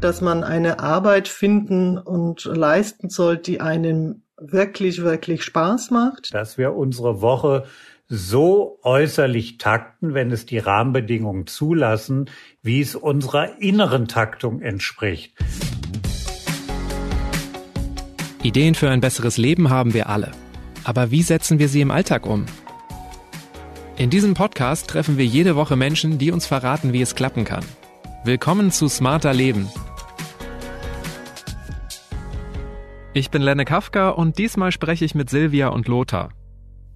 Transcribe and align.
dass 0.00 0.20
man 0.20 0.44
eine 0.44 0.78
Arbeit 0.78 1.28
finden 1.28 1.98
und 1.98 2.44
leisten 2.44 3.08
soll, 3.08 3.36
die 3.36 3.60
einem 3.60 4.22
wirklich, 4.40 5.02
wirklich 5.02 5.42
Spaß 5.42 5.90
macht. 5.90 6.32
Dass 6.32 6.56
wir 6.56 6.74
unsere 6.74 7.20
Woche 7.20 7.64
so 8.06 8.78
äußerlich 8.82 9.58
takten, 9.58 10.14
wenn 10.14 10.30
es 10.30 10.46
die 10.46 10.58
Rahmenbedingungen 10.58 11.46
zulassen, 11.46 12.30
wie 12.62 12.80
es 12.80 12.94
unserer 12.94 13.60
inneren 13.60 14.08
Taktung 14.08 14.62
entspricht. 14.62 15.34
Ideen 18.42 18.76
für 18.76 18.88
ein 18.88 19.00
besseres 19.00 19.36
Leben 19.36 19.68
haben 19.68 19.94
wir 19.94 20.08
alle. 20.08 20.30
Aber 20.84 21.10
wie 21.10 21.22
setzen 21.22 21.58
wir 21.58 21.68
sie 21.68 21.80
im 21.80 21.90
Alltag 21.90 22.24
um? 22.24 22.46
In 23.96 24.10
diesem 24.10 24.34
Podcast 24.34 24.88
treffen 24.88 25.18
wir 25.18 25.26
jede 25.26 25.56
Woche 25.56 25.74
Menschen, 25.74 26.18
die 26.18 26.30
uns 26.30 26.46
verraten, 26.46 26.92
wie 26.92 27.02
es 27.02 27.16
klappen 27.16 27.44
kann. 27.44 27.64
Willkommen 28.24 28.70
zu 28.70 28.88
Smarter 28.88 29.34
Leben. 29.34 29.68
Ich 33.18 33.30
bin 33.32 33.42
Lenne 33.42 33.64
Kafka 33.64 34.10
und 34.10 34.38
diesmal 34.38 34.70
spreche 34.70 35.04
ich 35.04 35.16
mit 35.16 35.28
Silvia 35.28 35.70
und 35.70 35.88
Lothar. 35.88 36.30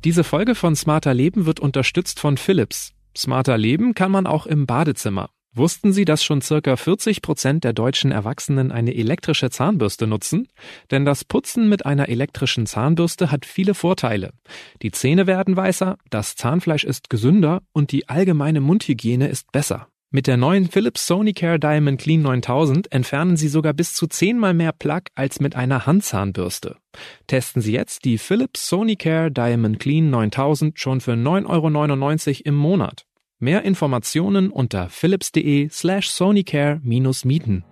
Diese 0.04 0.22
Folge 0.22 0.54
von 0.54 0.76
Smarter 0.76 1.14
Leben 1.14 1.46
wird 1.46 1.58
unterstützt 1.58 2.20
von 2.20 2.36
Philips. 2.36 2.92
Smarter 3.18 3.58
Leben 3.58 3.92
kann 3.92 4.12
man 4.12 4.28
auch 4.28 4.46
im 4.46 4.64
Badezimmer. 4.64 5.30
Wussten 5.52 5.92
Sie, 5.92 6.04
dass 6.04 6.22
schon 6.22 6.40
circa 6.40 6.76
40 6.76 7.22
Prozent 7.22 7.64
der 7.64 7.72
deutschen 7.72 8.12
Erwachsenen 8.12 8.70
eine 8.70 8.94
elektrische 8.94 9.50
Zahnbürste 9.50 10.06
nutzen? 10.06 10.46
Denn 10.92 11.04
das 11.04 11.24
Putzen 11.24 11.68
mit 11.68 11.86
einer 11.86 12.08
elektrischen 12.08 12.66
Zahnbürste 12.66 13.32
hat 13.32 13.44
viele 13.44 13.74
Vorteile. 13.74 14.32
Die 14.80 14.92
Zähne 14.92 15.26
werden 15.26 15.56
weißer, 15.56 15.98
das 16.08 16.36
Zahnfleisch 16.36 16.84
ist 16.84 17.10
gesünder 17.10 17.62
und 17.72 17.90
die 17.90 18.08
allgemeine 18.08 18.60
Mundhygiene 18.60 19.26
ist 19.26 19.50
besser. 19.50 19.88
Mit 20.14 20.26
der 20.26 20.36
neuen 20.36 20.68
Philips 20.68 21.06
Sonicare 21.06 21.58
Diamond 21.58 21.98
Clean 21.98 22.20
9000 22.20 22.92
entfernen 22.92 23.38
Sie 23.38 23.48
sogar 23.48 23.72
bis 23.72 23.94
zu 23.94 24.06
zehnmal 24.06 24.52
mehr 24.52 24.72
Plaque 24.72 25.10
als 25.14 25.40
mit 25.40 25.56
einer 25.56 25.86
Handzahnbürste. 25.86 26.76
Testen 27.28 27.62
Sie 27.62 27.72
jetzt 27.72 28.04
die 28.04 28.18
Philips 28.18 28.68
Sonicare 28.68 29.30
Diamond 29.30 29.78
Clean 29.80 30.10
9000 30.10 30.78
schon 30.78 31.00
für 31.00 31.12
9,99 31.12 32.28
Euro 32.28 32.42
im 32.44 32.56
Monat. 32.56 33.06
Mehr 33.38 33.62
Informationen 33.62 34.50
unter 34.50 34.90
philips.de 34.90 35.70
slash 35.70 36.10
sonicare-mieten. 36.10 37.64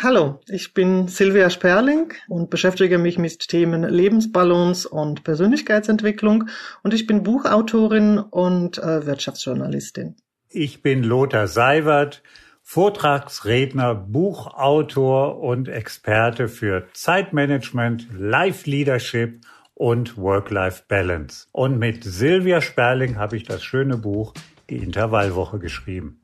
Hallo, 0.00 0.38
ich 0.48 0.74
bin 0.74 1.08
Silvia 1.08 1.50
Sperling 1.50 2.12
und 2.28 2.50
beschäftige 2.50 2.98
mich 2.98 3.18
mit 3.18 3.48
Themen 3.48 3.82
Lebensbalance 3.82 4.88
und 4.88 5.24
Persönlichkeitsentwicklung 5.24 6.48
und 6.84 6.94
ich 6.94 7.08
bin 7.08 7.24
Buchautorin 7.24 8.18
und 8.18 8.78
äh, 8.78 9.06
Wirtschaftsjournalistin. 9.06 10.14
Ich 10.50 10.82
bin 10.82 11.02
Lothar 11.02 11.48
Seiwert, 11.48 12.22
Vortragsredner, 12.62 13.96
Buchautor 13.96 15.40
und 15.40 15.68
Experte 15.68 16.46
für 16.46 16.86
Zeitmanagement, 16.92 18.06
Life 18.16 18.70
Leadership 18.70 19.40
und 19.74 20.16
Work-Life-Balance. 20.16 21.48
Und 21.50 21.80
mit 21.80 22.04
Silvia 22.04 22.60
Sperling 22.60 23.16
habe 23.16 23.36
ich 23.36 23.42
das 23.42 23.64
schöne 23.64 23.96
Buch 23.96 24.32
Die 24.70 24.76
Intervallwoche 24.76 25.58
geschrieben. 25.58 26.20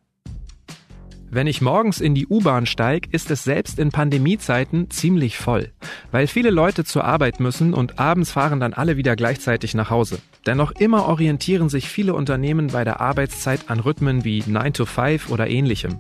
Wenn 1.31 1.47
ich 1.47 1.61
morgens 1.61 2.01
in 2.01 2.15
die 2.15 2.27
U-Bahn 2.27 2.67
steige, 2.67 3.09
ist 3.11 3.31
es 3.31 3.45
selbst 3.45 3.79
in 3.79 3.91
Pandemiezeiten 3.91 4.91
ziemlich 4.91 5.37
voll, 5.37 5.73
weil 6.13 6.27
viele 6.27 6.51
Leute 6.51 6.85
zur 6.85 7.05
Arbeit 7.05 7.41
müssen 7.41 7.75
und 7.75 7.99
abends 7.99 8.33
fahren 8.33 8.61
dann 8.61 8.73
alle 8.73 8.97
wieder 8.97 9.17
gleichzeitig 9.17 9.75
nach 9.75 9.91
Hause. 9.91 10.19
Dennoch 10.47 10.73
immer 10.73 11.07
orientieren 11.07 11.69
sich 11.69 11.89
viele 11.89 12.15
Unternehmen 12.15 12.69
bei 12.69 12.85
der 12.85 13.01
Arbeitszeit 13.01 13.69
an 13.69 13.81
Rhythmen 13.81 14.25
wie 14.25 14.45
9 14.47 14.73
to 14.75 14.85
5 14.85 15.31
oder 15.31 15.49
ähnlichem. 15.49 15.99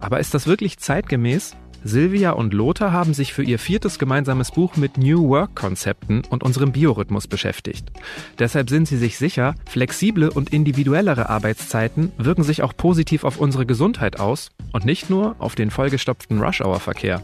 Aber 0.00 0.18
ist 0.18 0.34
das 0.34 0.46
wirklich 0.46 0.78
zeitgemäß? 0.78 1.54
Silvia 1.84 2.30
und 2.30 2.54
Lothar 2.54 2.92
haben 2.92 3.12
sich 3.12 3.32
für 3.32 3.42
ihr 3.42 3.58
viertes 3.58 3.98
gemeinsames 3.98 4.50
Buch 4.52 4.76
mit 4.76 4.98
New 4.98 5.28
Work-Konzepten 5.28 6.22
und 6.30 6.42
unserem 6.42 6.72
Biorhythmus 6.72 7.26
beschäftigt. 7.26 7.90
Deshalb 8.38 8.70
sind 8.70 8.86
sie 8.86 8.96
sich 8.96 9.18
sicher, 9.18 9.54
flexible 9.68 10.30
und 10.30 10.52
individuellere 10.52 11.28
Arbeitszeiten 11.28 12.12
wirken 12.18 12.44
sich 12.44 12.62
auch 12.62 12.76
positiv 12.76 13.24
auf 13.24 13.38
unsere 13.38 13.66
Gesundheit 13.66 14.20
aus 14.20 14.50
und 14.72 14.84
nicht 14.84 15.10
nur 15.10 15.36
auf 15.38 15.54
den 15.54 15.70
vollgestopften 15.70 16.40
Rush-Hour-Verkehr. 16.40 17.22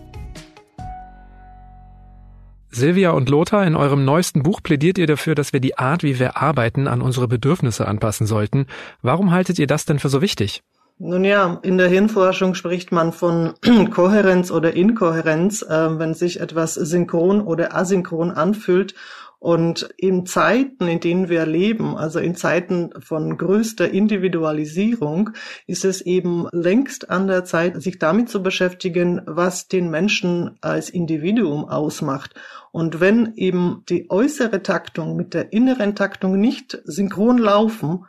Silvia 2.70 3.10
und 3.10 3.28
Lothar, 3.28 3.66
in 3.66 3.74
eurem 3.74 4.04
neuesten 4.04 4.42
Buch 4.42 4.62
plädiert 4.62 4.98
ihr 4.98 5.06
dafür, 5.06 5.34
dass 5.34 5.52
wir 5.52 5.60
die 5.60 5.78
Art, 5.78 6.02
wie 6.02 6.18
wir 6.18 6.36
arbeiten, 6.36 6.86
an 6.86 7.00
unsere 7.00 7.26
Bedürfnisse 7.26 7.88
anpassen 7.88 8.26
sollten. 8.26 8.66
Warum 9.02 9.30
haltet 9.30 9.58
ihr 9.58 9.66
das 9.66 9.86
denn 9.86 9.98
für 9.98 10.10
so 10.10 10.20
wichtig? 10.20 10.62
Nun 11.00 11.22
ja, 11.22 11.60
in 11.62 11.78
der 11.78 11.86
Hirnforschung 11.86 12.56
spricht 12.56 12.90
man 12.90 13.12
von 13.12 13.54
Kohärenz 13.92 14.50
oder 14.50 14.74
Inkohärenz, 14.74 15.62
äh, 15.62 15.98
wenn 15.98 16.14
sich 16.14 16.40
etwas 16.40 16.74
synchron 16.74 17.40
oder 17.40 17.76
asynchron 17.76 18.32
anfühlt. 18.32 18.94
Und 19.38 19.88
in 19.96 20.26
Zeiten, 20.26 20.88
in 20.88 20.98
denen 20.98 21.28
wir 21.28 21.46
leben, 21.46 21.96
also 21.96 22.18
in 22.18 22.34
Zeiten 22.34 22.90
von 22.98 23.36
größter 23.36 23.88
Individualisierung, 23.88 25.30
ist 25.68 25.84
es 25.84 26.00
eben 26.00 26.48
längst 26.50 27.08
an 27.08 27.28
der 27.28 27.44
Zeit, 27.44 27.80
sich 27.80 28.00
damit 28.00 28.28
zu 28.28 28.42
beschäftigen, 28.42 29.20
was 29.26 29.68
den 29.68 29.90
Menschen 29.90 30.58
als 30.60 30.90
Individuum 30.90 31.68
ausmacht. 31.68 32.34
Und 32.72 32.98
wenn 32.98 33.34
eben 33.36 33.84
die 33.88 34.10
äußere 34.10 34.64
Taktung 34.64 35.14
mit 35.14 35.34
der 35.34 35.52
inneren 35.52 35.94
Taktung 35.94 36.40
nicht 36.40 36.82
synchron 36.84 37.38
laufen, 37.38 38.06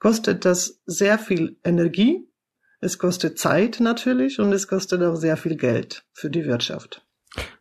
kostet 0.00 0.44
das 0.44 0.80
sehr 0.84 1.16
viel 1.16 1.58
Energie, 1.62 2.26
es 2.82 2.98
kostet 2.98 3.38
Zeit 3.38 3.78
natürlich 3.80 4.40
und 4.40 4.52
es 4.52 4.66
kostet 4.66 5.02
auch 5.02 5.14
sehr 5.14 5.36
viel 5.36 5.56
Geld 5.56 6.04
für 6.12 6.28
die 6.28 6.44
Wirtschaft. 6.44 7.02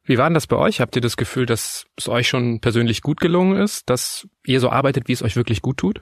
Wie 0.04 0.18
war 0.18 0.28
denn 0.28 0.34
das 0.34 0.48
bei 0.48 0.58
euch? 0.58 0.82
Habt 0.82 0.96
ihr 0.96 1.02
das 1.02 1.16
Gefühl, 1.16 1.46
dass 1.46 1.86
es 1.96 2.10
euch 2.10 2.28
schon 2.28 2.60
persönlich 2.60 3.02
gut 3.02 3.22
gelungen 3.22 3.62
ist, 3.62 3.90
dass 3.90 4.28
ihr 4.46 4.60
so 4.60 4.70
arbeitet, 4.70 5.08
wie 5.08 5.14
es 5.14 5.22
euch 5.22 5.36
wirklich 5.36 5.62
gut 5.62 5.78
tut? 5.78 6.02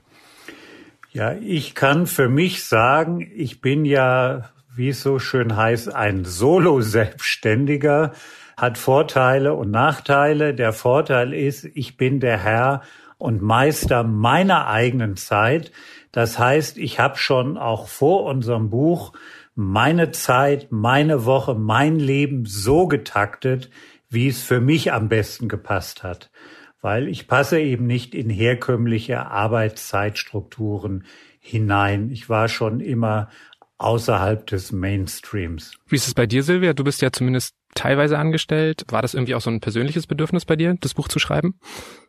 Ja, 1.11 1.33
ich 1.33 1.75
kann 1.75 2.07
für 2.07 2.29
mich 2.29 2.63
sagen, 2.63 3.29
ich 3.35 3.61
bin 3.61 3.83
ja, 3.83 4.51
wie 4.75 4.89
es 4.89 5.01
so 5.01 5.19
schön 5.19 5.55
heißt, 5.55 5.93
ein 5.93 6.23
Solo-Selbstständiger, 6.23 8.13
hat 8.55 8.77
Vorteile 8.77 9.53
und 9.53 9.69
Nachteile. 9.69 10.53
Der 10.53 10.71
Vorteil 10.71 11.33
ist, 11.33 11.65
ich 11.73 11.97
bin 11.97 12.19
der 12.19 12.37
Herr 12.37 12.83
und 13.17 13.41
Meister 13.41 14.03
meiner 14.03 14.67
eigenen 14.67 15.17
Zeit. 15.17 15.71
Das 16.11 16.39
heißt, 16.39 16.77
ich 16.77 16.99
habe 16.99 17.17
schon 17.17 17.57
auch 17.57 17.87
vor 17.87 18.25
unserem 18.25 18.69
Buch 18.69 19.13
meine 19.55 20.11
Zeit, 20.11 20.71
meine 20.71 21.25
Woche, 21.25 21.53
mein 21.55 21.99
Leben 21.99 22.45
so 22.45 22.87
getaktet, 22.87 23.69
wie 24.09 24.27
es 24.27 24.41
für 24.41 24.59
mich 24.61 24.91
am 24.91 25.09
besten 25.09 25.47
gepasst 25.47 26.03
hat. 26.03 26.31
Weil 26.81 27.07
ich 27.07 27.27
passe 27.27 27.59
eben 27.59 27.85
nicht 27.85 28.15
in 28.15 28.29
herkömmliche 28.29 29.27
Arbeitszeitstrukturen 29.27 31.03
hinein. 31.39 32.09
Ich 32.09 32.29
war 32.29 32.47
schon 32.47 32.79
immer 32.79 33.29
außerhalb 33.77 34.45
des 34.47 34.71
Mainstreams. 34.71 35.73
Wie 35.87 35.95
ist 35.95 36.07
es 36.07 36.13
bei 36.13 36.25
dir, 36.25 36.43
Silvia? 36.43 36.73
Du 36.73 36.83
bist 36.83 37.01
ja 37.01 37.11
zumindest 37.11 37.55
teilweise 37.75 38.17
angestellt. 38.17 38.85
War 38.89 39.01
das 39.01 39.13
irgendwie 39.13 39.35
auch 39.35 39.41
so 39.41 39.49
ein 39.49 39.59
persönliches 39.59 40.07
Bedürfnis 40.07 40.45
bei 40.45 40.55
dir, 40.55 40.75
das 40.79 40.93
Buch 40.93 41.07
zu 41.07 41.19
schreiben? 41.19 41.55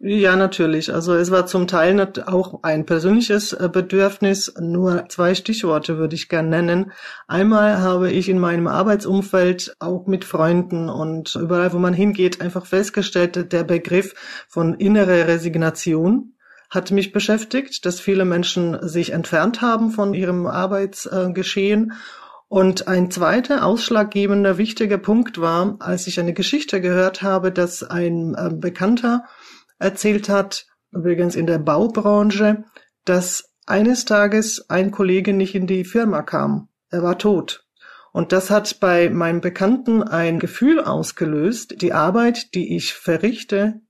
Ja, 0.00 0.36
natürlich. 0.36 0.92
Also 0.92 1.14
es 1.14 1.30
war 1.30 1.46
zum 1.46 1.66
Teil 1.66 2.00
auch 2.26 2.62
ein 2.62 2.86
persönliches 2.86 3.52
äh, 3.52 3.68
Bedürfnis. 3.72 4.54
Nur 4.60 5.08
zwei 5.08 5.34
Stichworte 5.34 5.98
würde 5.98 6.16
ich 6.16 6.28
gern 6.28 6.48
nennen. 6.48 6.92
Einmal 7.28 7.80
habe 7.80 8.10
ich 8.10 8.28
in 8.28 8.38
meinem 8.38 8.66
Arbeitsumfeld 8.66 9.76
auch 9.78 10.06
mit 10.06 10.24
Freunden 10.24 10.88
und 10.88 11.34
überall, 11.34 11.72
wo 11.72 11.78
man 11.78 11.94
hingeht, 11.94 12.40
einfach 12.40 12.66
festgestellt, 12.66 13.52
der 13.52 13.64
Begriff 13.64 14.14
von 14.48 14.74
innere 14.74 15.26
Resignation 15.28 16.34
hat 16.70 16.92
mich 16.92 17.10
beschäftigt, 17.10 17.84
dass 17.84 17.98
viele 17.98 18.24
Menschen 18.24 18.88
sich 18.88 19.12
entfernt 19.12 19.60
haben 19.60 19.90
von 19.90 20.14
ihrem 20.14 20.46
Arbeitsgeschehen 20.46 21.92
und 22.50 22.88
ein 22.88 23.12
zweiter 23.12 23.64
ausschlaggebender 23.64 24.58
wichtiger 24.58 24.98
Punkt 24.98 25.40
war, 25.40 25.76
als 25.78 26.08
ich 26.08 26.18
eine 26.18 26.34
Geschichte 26.34 26.80
gehört 26.80 27.22
habe, 27.22 27.52
dass 27.52 27.84
ein 27.84 28.34
äh, 28.34 28.50
Bekannter 28.52 29.24
erzählt 29.78 30.28
hat, 30.28 30.66
übrigens 30.90 31.36
in 31.36 31.46
der 31.46 31.60
Baubranche, 31.60 32.64
dass 33.04 33.52
eines 33.66 34.04
Tages 34.04 34.68
ein 34.68 34.90
Kollege 34.90 35.32
nicht 35.32 35.54
in 35.54 35.68
die 35.68 35.84
Firma 35.84 36.22
kam. 36.22 36.68
Er 36.90 37.04
war 37.04 37.18
tot. 37.18 37.68
Und 38.10 38.32
das 38.32 38.50
hat 38.50 38.80
bei 38.80 39.10
meinem 39.10 39.40
Bekannten 39.40 40.02
ein 40.02 40.40
Gefühl 40.40 40.80
ausgelöst, 40.80 41.80
die 41.80 41.92
Arbeit, 41.92 42.52
die 42.54 42.74
ich 42.74 42.94
verrichte, 42.94 43.80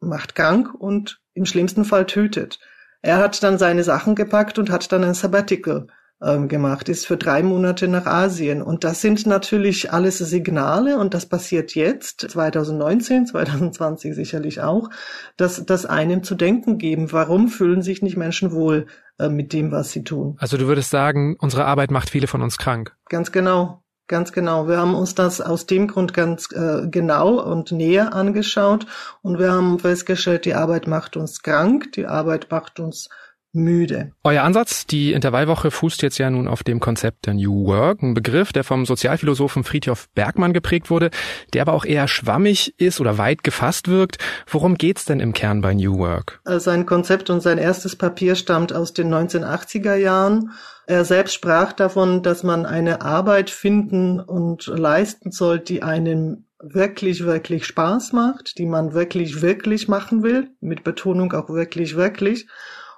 macht 0.00 0.34
krank 0.34 0.74
und 0.74 1.22
im 1.32 1.46
schlimmsten 1.46 1.86
Fall 1.86 2.04
tötet. 2.04 2.60
Er 3.00 3.16
hat 3.16 3.42
dann 3.42 3.56
seine 3.56 3.84
Sachen 3.84 4.14
gepackt 4.14 4.58
und 4.58 4.68
hat 4.68 4.92
dann 4.92 5.02
ein 5.02 5.14
Sabbatical 5.14 5.86
ähm, 6.22 6.48
gemacht, 6.48 6.88
ist 6.88 7.06
für 7.06 7.16
drei 7.16 7.42
Monate 7.42 7.88
nach 7.88 8.06
Asien. 8.06 8.62
Und 8.62 8.84
das 8.84 9.00
sind 9.00 9.26
natürlich 9.26 9.92
alles 9.92 10.18
Signale 10.18 10.98
und 10.98 11.14
das 11.14 11.26
passiert 11.26 11.74
jetzt, 11.74 12.30
2019, 12.30 13.26
2020 13.26 14.14
sicherlich 14.14 14.60
auch, 14.60 14.88
dass 15.36 15.64
das 15.66 15.84
einem 15.86 16.22
zu 16.22 16.34
denken 16.34 16.78
geben. 16.78 17.12
Warum 17.12 17.48
fühlen 17.48 17.82
sich 17.82 18.02
nicht 18.02 18.16
Menschen 18.16 18.52
wohl 18.52 18.86
äh, 19.18 19.28
mit 19.28 19.52
dem, 19.52 19.72
was 19.72 19.90
sie 19.90 20.04
tun? 20.04 20.36
Also 20.38 20.56
du 20.56 20.66
würdest 20.66 20.90
sagen, 20.90 21.36
unsere 21.40 21.64
Arbeit 21.64 21.90
macht 21.90 22.10
viele 22.10 22.26
von 22.26 22.42
uns 22.42 22.56
krank. 22.56 22.94
Ganz 23.08 23.32
genau. 23.32 23.82
ganz 24.06 24.32
genau. 24.32 24.68
Wir 24.68 24.76
haben 24.76 24.94
uns 24.94 25.14
das 25.14 25.40
aus 25.40 25.66
dem 25.66 25.88
Grund 25.88 26.12
ganz 26.12 26.52
äh, 26.52 26.86
genau 26.88 27.40
und 27.40 27.72
näher 27.72 28.14
angeschaut 28.14 28.86
und 29.22 29.38
wir 29.38 29.52
haben 29.52 29.78
festgestellt, 29.78 30.44
die 30.44 30.54
Arbeit 30.54 30.86
macht 30.86 31.16
uns 31.16 31.42
krank, 31.42 31.92
die 31.92 32.06
Arbeit 32.06 32.48
macht 32.50 32.78
uns 32.78 33.08
müde. 33.52 34.12
Euer 34.24 34.42
Ansatz, 34.42 34.86
die 34.86 35.12
Intervallwoche, 35.12 35.70
fußt 35.70 36.02
jetzt 36.02 36.18
ja 36.18 36.30
nun 36.30 36.48
auf 36.48 36.62
dem 36.62 36.80
Konzept 36.80 37.26
der 37.26 37.34
New 37.34 37.66
Work, 37.66 38.02
ein 38.02 38.14
Begriff, 38.14 38.52
der 38.52 38.64
vom 38.64 38.86
Sozialphilosophen 38.86 39.64
Friedhof 39.64 40.08
Bergmann 40.14 40.52
geprägt 40.52 40.90
wurde, 40.90 41.10
der 41.52 41.62
aber 41.62 41.74
auch 41.74 41.84
eher 41.84 42.08
schwammig 42.08 42.74
ist 42.78 43.00
oder 43.00 43.18
weit 43.18 43.44
gefasst 43.44 43.88
wirkt. 43.88 44.18
Worum 44.46 44.76
geht's 44.76 45.04
denn 45.04 45.20
im 45.20 45.32
Kern 45.32 45.60
bei 45.60 45.74
New 45.74 45.98
Work? 45.98 46.40
Sein 46.44 46.86
Konzept 46.86 47.30
und 47.30 47.40
sein 47.40 47.58
erstes 47.58 47.96
Papier 47.96 48.34
stammt 48.34 48.72
aus 48.72 48.92
den 48.92 49.12
1980er 49.12 49.94
Jahren. 49.96 50.52
Er 50.86 51.04
selbst 51.04 51.34
sprach 51.34 51.72
davon, 51.72 52.22
dass 52.22 52.42
man 52.42 52.66
eine 52.66 53.02
Arbeit 53.02 53.50
finden 53.50 54.20
und 54.20 54.66
leisten 54.66 55.30
soll, 55.30 55.58
die 55.60 55.82
einem 55.82 56.46
wirklich, 56.58 57.24
wirklich 57.24 57.66
Spaß 57.66 58.12
macht, 58.12 58.58
die 58.58 58.66
man 58.66 58.94
wirklich, 58.94 59.42
wirklich 59.42 59.88
machen 59.88 60.22
will, 60.22 60.50
mit 60.60 60.84
Betonung 60.84 61.32
auch 61.32 61.48
wirklich, 61.48 61.96
wirklich 61.96 62.46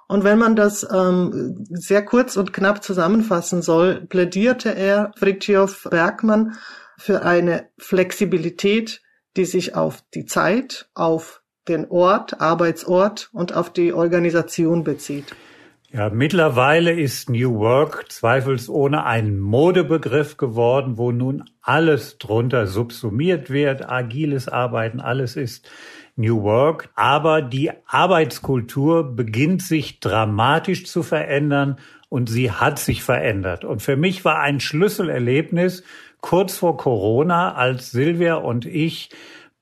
und 0.09 0.25
wenn 0.25 0.39
man 0.39 0.57
das 0.57 0.87
ähm, 0.91 1.65
sehr 1.71 2.05
kurz 2.05 2.37
und 2.37 2.53
knapp 2.53 2.83
zusammenfassen 2.83 3.63
soll, 3.63 4.03
plädierte 4.07 4.75
er, 4.75 5.13
Fritjof 5.17 5.89
Bergmann, 5.91 6.57
für 6.97 7.23
eine 7.23 7.69
Flexibilität, 7.79 9.03
die 9.37 9.45
sich 9.45 9.75
auf 9.75 10.05
die 10.15 10.27
Zeit, 10.27 10.89
auf 10.95 11.43
den 11.69 11.91
Ort, 11.91 12.41
Arbeitsort 12.41 13.31
und 13.33 13.55
auf 13.55 13.73
die 13.73 13.93
Organisation 13.93 14.85
bezieht. 14.85 15.35
Ja, 15.91 16.11
mittlerweile 16.11 16.93
ist 16.93 17.31
New 17.31 17.61
Work 17.61 18.11
zweifelsohne 18.11 19.05
ein 19.05 19.39
Modebegriff 19.39 20.37
geworden, 20.37 20.99
wo 20.99 21.13
nun 21.13 21.45
alles 21.63 22.19
drunter 22.19 22.67
subsumiert 22.67 23.49
wird. 23.49 23.89
Agiles 23.89 24.49
Arbeiten, 24.49 25.01
alles 25.01 25.37
ist 25.37 25.71
New 26.17 26.43
Work. 26.43 26.91
Aber 26.95 27.43
die 27.43 27.71
Arbeitskultur 27.87 29.15
beginnt 29.15 29.63
sich 29.63 30.01
dramatisch 30.01 30.87
zu 30.87 31.03
verändern 31.03 31.79
und 32.09 32.29
sie 32.29 32.51
hat 32.53 32.79
sich 32.79 33.03
verändert. 33.03 33.65
Und 33.65 33.83
für 33.83 33.97
mich 33.97 34.25
war 34.25 34.39
ein 34.41 34.61
Schlüsselerlebnis 34.61 35.83
kurz 36.21 36.57
vor 36.57 36.77
Corona, 36.77 37.55
als 37.55 37.91
Silvia 37.91 38.37
und 38.37 38.65
ich 38.65 39.11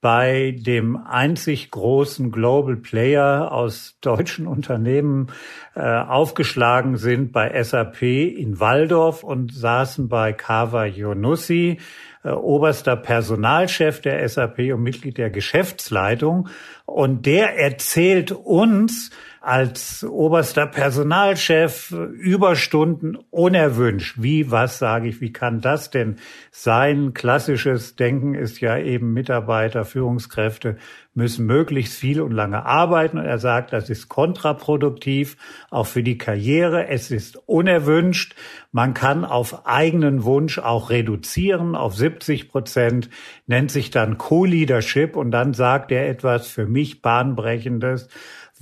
bei 0.03 0.57
dem 0.59 0.97
einzig 0.97 1.71
großen 1.71 2.33
Global 2.33 2.75
Player 2.75 3.53
aus 3.53 3.97
deutschen 4.01 4.49
Unternehmen 4.49 5.29
äh, 5.77 5.81
aufgeschlagen 5.81 6.97
sind 6.97 7.31
bei 7.31 7.63
SAP 7.63 8.03
in 8.03 8.59
Waldorf 8.59 9.23
und 9.23 9.55
saßen 9.55 10.09
bei 10.09 10.33
Kava 10.33 10.87
Yonussi, 10.87 11.79
äh, 12.25 12.31
oberster 12.31 12.97
Personalchef 12.97 14.01
der 14.01 14.29
SAP 14.29 14.73
und 14.75 14.83
Mitglied 14.83 15.19
der 15.19 15.31
Geschäftsleitung. 15.31 16.49
Und 16.85 17.25
der 17.25 17.57
erzählt 17.57 18.33
uns, 18.33 19.13
als 19.43 20.05
oberster 20.05 20.67
Personalchef 20.67 21.91
Überstunden 21.91 23.17
unerwünscht. 23.31 24.17
Wie, 24.21 24.51
was 24.51 24.79
sage 24.79 25.09
ich, 25.09 25.21
wie 25.21 25.33
kann 25.33 25.61
das 25.61 25.91
denn 25.91 26.17
sein? 26.51 27.13
Klassisches 27.13 27.97
Denken 27.97 28.35
ist 28.35 28.61
ja 28.61 28.79
eben 28.79 29.13
Mitarbeiter, 29.13 29.85
Führungskräfte 29.85 30.77
müssen 31.15 31.47
möglichst 31.47 31.99
viel 31.99 32.21
und 32.21 32.33
lange 32.33 32.65
arbeiten. 32.65 33.19
Und 33.19 33.25
er 33.25 33.39
sagt, 33.39 33.73
das 33.73 33.91
ist 33.91 34.09
kontraproduktiv, 34.09 35.37
auch 35.71 35.87
für 35.87 36.03
die 36.03 36.19
Karriere. 36.19 36.89
Es 36.89 37.11
ist 37.11 37.37
unerwünscht. 37.47 38.35
Man 38.71 38.95
kann 38.95 39.25
auf 39.25 39.67
eigenen 39.67 40.25
Wunsch 40.25 40.59
auch 40.59 40.89
reduzieren 40.89 41.75
auf 41.75 41.95
70 41.97 42.49
Prozent, 42.49 43.11
nennt 43.47 43.71
sich 43.71 43.91
dann 43.91 44.17
Co-Leadership. 44.17 45.17
Und 45.17 45.33
dann 45.33 45.53
sagt 45.53 45.93
er 45.93 46.09
etwas 46.09 46.49
für 46.49 46.67
mich 46.67 47.03
bahnbrechendes 47.03 48.09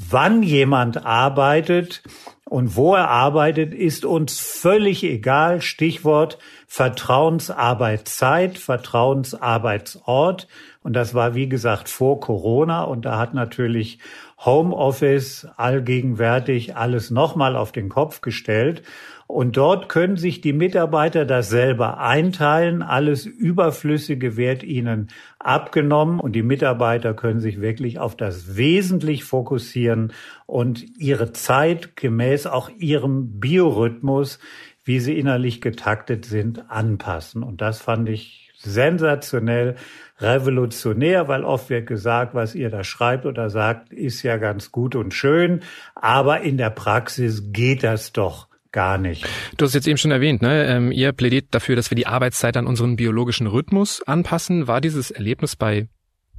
wann 0.09 0.43
jemand 0.43 1.05
arbeitet 1.05 2.03
und 2.51 2.75
wo 2.75 2.95
er 2.95 3.09
arbeitet, 3.09 3.75
ist 3.75 4.05
uns 4.05 4.41
völlig 4.41 5.05
egal. 5.05 5.61
Stichwort 5.61 6.39
Vertrauensarbeitszeit, 6.67 8.59
Vertrauensarbeitsort. 8.59 10.49
Und 10.83 10.95
das 10.95 11.15
war, 11.15 11.35
wie 11.35 11.49
gesagt, 11.49 11.89
vor 11.89 12.19
Corona. 12.21 12.83
Und 12.83 13.05
da 13.05 13.19
hat 13.19 13.35
natürlich 13.35 13.99
Homeoffice 14.45 15.47
allgegenwärtig 15.57 16.77
alles 16.77 17.11
nochmal 17.11 17.55
auf 17.55 17.71
den 17.71 17.89
Kopf 17.89 18.21
gestellt. 18.21 18.83
Und 19.31 19.57
dort 19.57 19.89
können 19.89 20.17
sich 20.17 20.41
die 20.41 20.53
Mitarbeiter 20.53 21.25
das 21.25 21.49
selber 21.49 22.01
einteilen. 22.01 22.83
Alles 22.83 23.27
Überflüssige 23.27 24.37
wird 24.37 24.65
ihnen 24.65 25.09
abgenommen 25.39 26.19
und 26.19 26.33
die 26.33 26.43
Mitarbeiter 26.43 27.15
können 27.15 27.39
sich 27.39 27.61
wirklich 27.61 28.01
auf 28.01 28.17
das 28.17 28.57
Wesentlich 28.57 29.23
fokussieren 29.23 30.13
und 30.47 30.85
ihre 30.99 31.33
Zeit 31.33 31.95
gemäß 31.95 32.49
auch 32.49 32.71
ihrem 32.79 33.39
Biorhythmus, 33.39 34.41
wie 34.85 34.99
sie 34.99 35.17
innerlich 35.17 35.61
getaktet 35.61 36.25
sind, 36.25 36.69
anpassen. 36.69 37.45
Und 37.45 37.61
das 37.61 37.81
fand 37.81 38.09
ich 38.09 38.51
sensationell 38.59 39.77
revolutionär, 40.19 41.29
weil 41.29 41.45
oft 41.45 41.71
wird 41.71 41.87
gesagt, 41.87 42.35
was 42.35 42.57
ihr 42.57 42.69
da 42.69 42.83
schreibt 42.83 43.27
oder 43.27 43.49
sagt, 43.49 43.93
ist 43.93 44.25
ja 44.25 44.39
ganz 44.39 44.73
gut 44.73 44.97
und 44.97 45.15
schön, 45.15 45.61
aber 45.95 46.41
in 46.41 46.59
der 46.59 46.71
Praxis 46.71 47.53
geht 47.53 47.85
das 47.85 48.13
doch 48.13 48.50
gar 48.73 48.99
nicht. 48.99 49.27
Du 49.57 49.65
hast 49.65 49.75
jetzt 49.75 49.89
eben 49.89 49.99
schon 49.99 50.11
erwähnt, 50.11 50.43
ne? 50.43 50.67
Ähm, 50.67 50.93
ihr 50.93 51.13
plädiert 51.13 51.47
dafür, 51.51 51.77
dass 51.77 51.91
wir 51.91 51.97
die 51.97 52.07
Arbeitszeit 52.07 52.57
an 52.57 52.67
unseren 52.67 52.97
biologischen 52.97 53.47
Rhythmus 53.47 54.03
anpassen. 54.07 54.67
War 54.67 54.81
dieses 54.81 55.11
Erlebnis 55.11 55.57
bei 55.57 55.89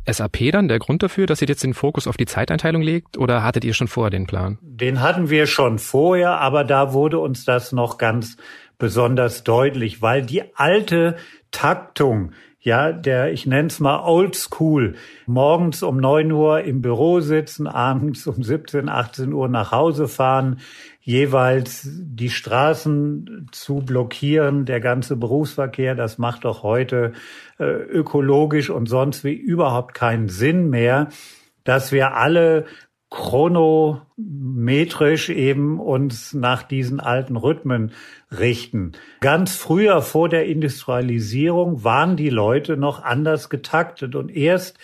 SAP 0.10 0.52
dann 0.52 0.68
der 0.68 0.80
Grund 0.80 1.04
dafür, 1.04 1.28
dass 1.28 1.42
ihr 1.42 1.48
jetzt 1.48 1.64
den 1.64 1.74
Fokus 1.74 2.08
auf 2.08 2.18
die 2.18 2.26
Zeiteinteilung 2.26 2.82
legt 2.82 3.18
oder 3.18 3.44
hattet 3.44 3.64
ihr 3.64 3.74
schon 3.74 3.88
vorher 3.88 4.10
den 4.10 4.26
Plan? 4.26 4.58
Den 4.62 5.02
hatten 5.02 5.30
wir 5.30 5.46
schon 5.46 5.78
vorher, 5.78 6.40
aber 6.40 6.64
da 6.64 6.94
wurde 6.94 7.20
uns 7.20 7.46
das 7.46 7.72
noch 7.72 7.98
ganz 7.98 8.38
besonders 8.80 9.44
deutlich, 9.44 10.02
weil 10.02 10.24
die 10.24 10.44
alte 10.56 11.18
Taktung, 11.52 12.32
ja, 12.60 12.92
der, 12.92 13.32
ich 13.32 13.46
nenne 13.46 13.68
es 13.68 13.80
mal 13.80 14.04
Old 14.04 14.36
School, 14.36 14.96
morgens 15.28 15.84
um 15.84 15.98
neun 15.98 16.32
Uhr 16.32 16.62
im 16.62 16.82
Büro 16.82 17.20
sitzen, 17.20 17.68
abends 17.68 18.26
um 18.26 18.42
17, 18.42 18.90
18 18.90 19.34
Uhr 19.34 19.50
nach 19.50 19.72
Hause 19.72 20.08
fahren, 20.08 20.60
jeweils 21.02 21.90
die 21.92 22.30
Straßen 22.30 23.50
zu 23.52 23.80
blockieren, 23.80 24.66
der 24.66 24.80
ganze 24.80 25.16
Berufsverkehr, 25.16 25.96
das 25.96 26.20
macht 26.20 26.46
doch 26.46 26.64
heute 26.64 27.14
äh, 27.60 27.66
ökologisch 27.66 28.70
und 28.70 28.88
sonst 28.88 29.24
wie 29.24 29.34
überhaupt 29.34 29.96
keinen 29.96 30.30
Sinn 30.30 30.70
mehr, 30.70 31.10
dass 31.64 31.92
wir 31.92 32.16
alle 32.16 32.66
chronometrisch 33.10 35.30
eben 35.30 35.80
uns 35.80 36.34
nach 36.34 36.62
diesen 36.64 37.00
alten 37.02 37.36
Rhythmen 37.36 37.92
richten. 38.32 38.94
Ganz 39.20 39.58
früher 39.58 40.02
vor 40.02 40.30
der 40.30 40.46
Industrialisierung 40.46 41.84
waren 41.84 42.16
die 42.16 42.30
Leute 42.30 42.78
noch 42.78 43.04
anders 43.04 43.50
getaktet 43.50 44.16
und 44.16 44.34
erst 44.34 44.78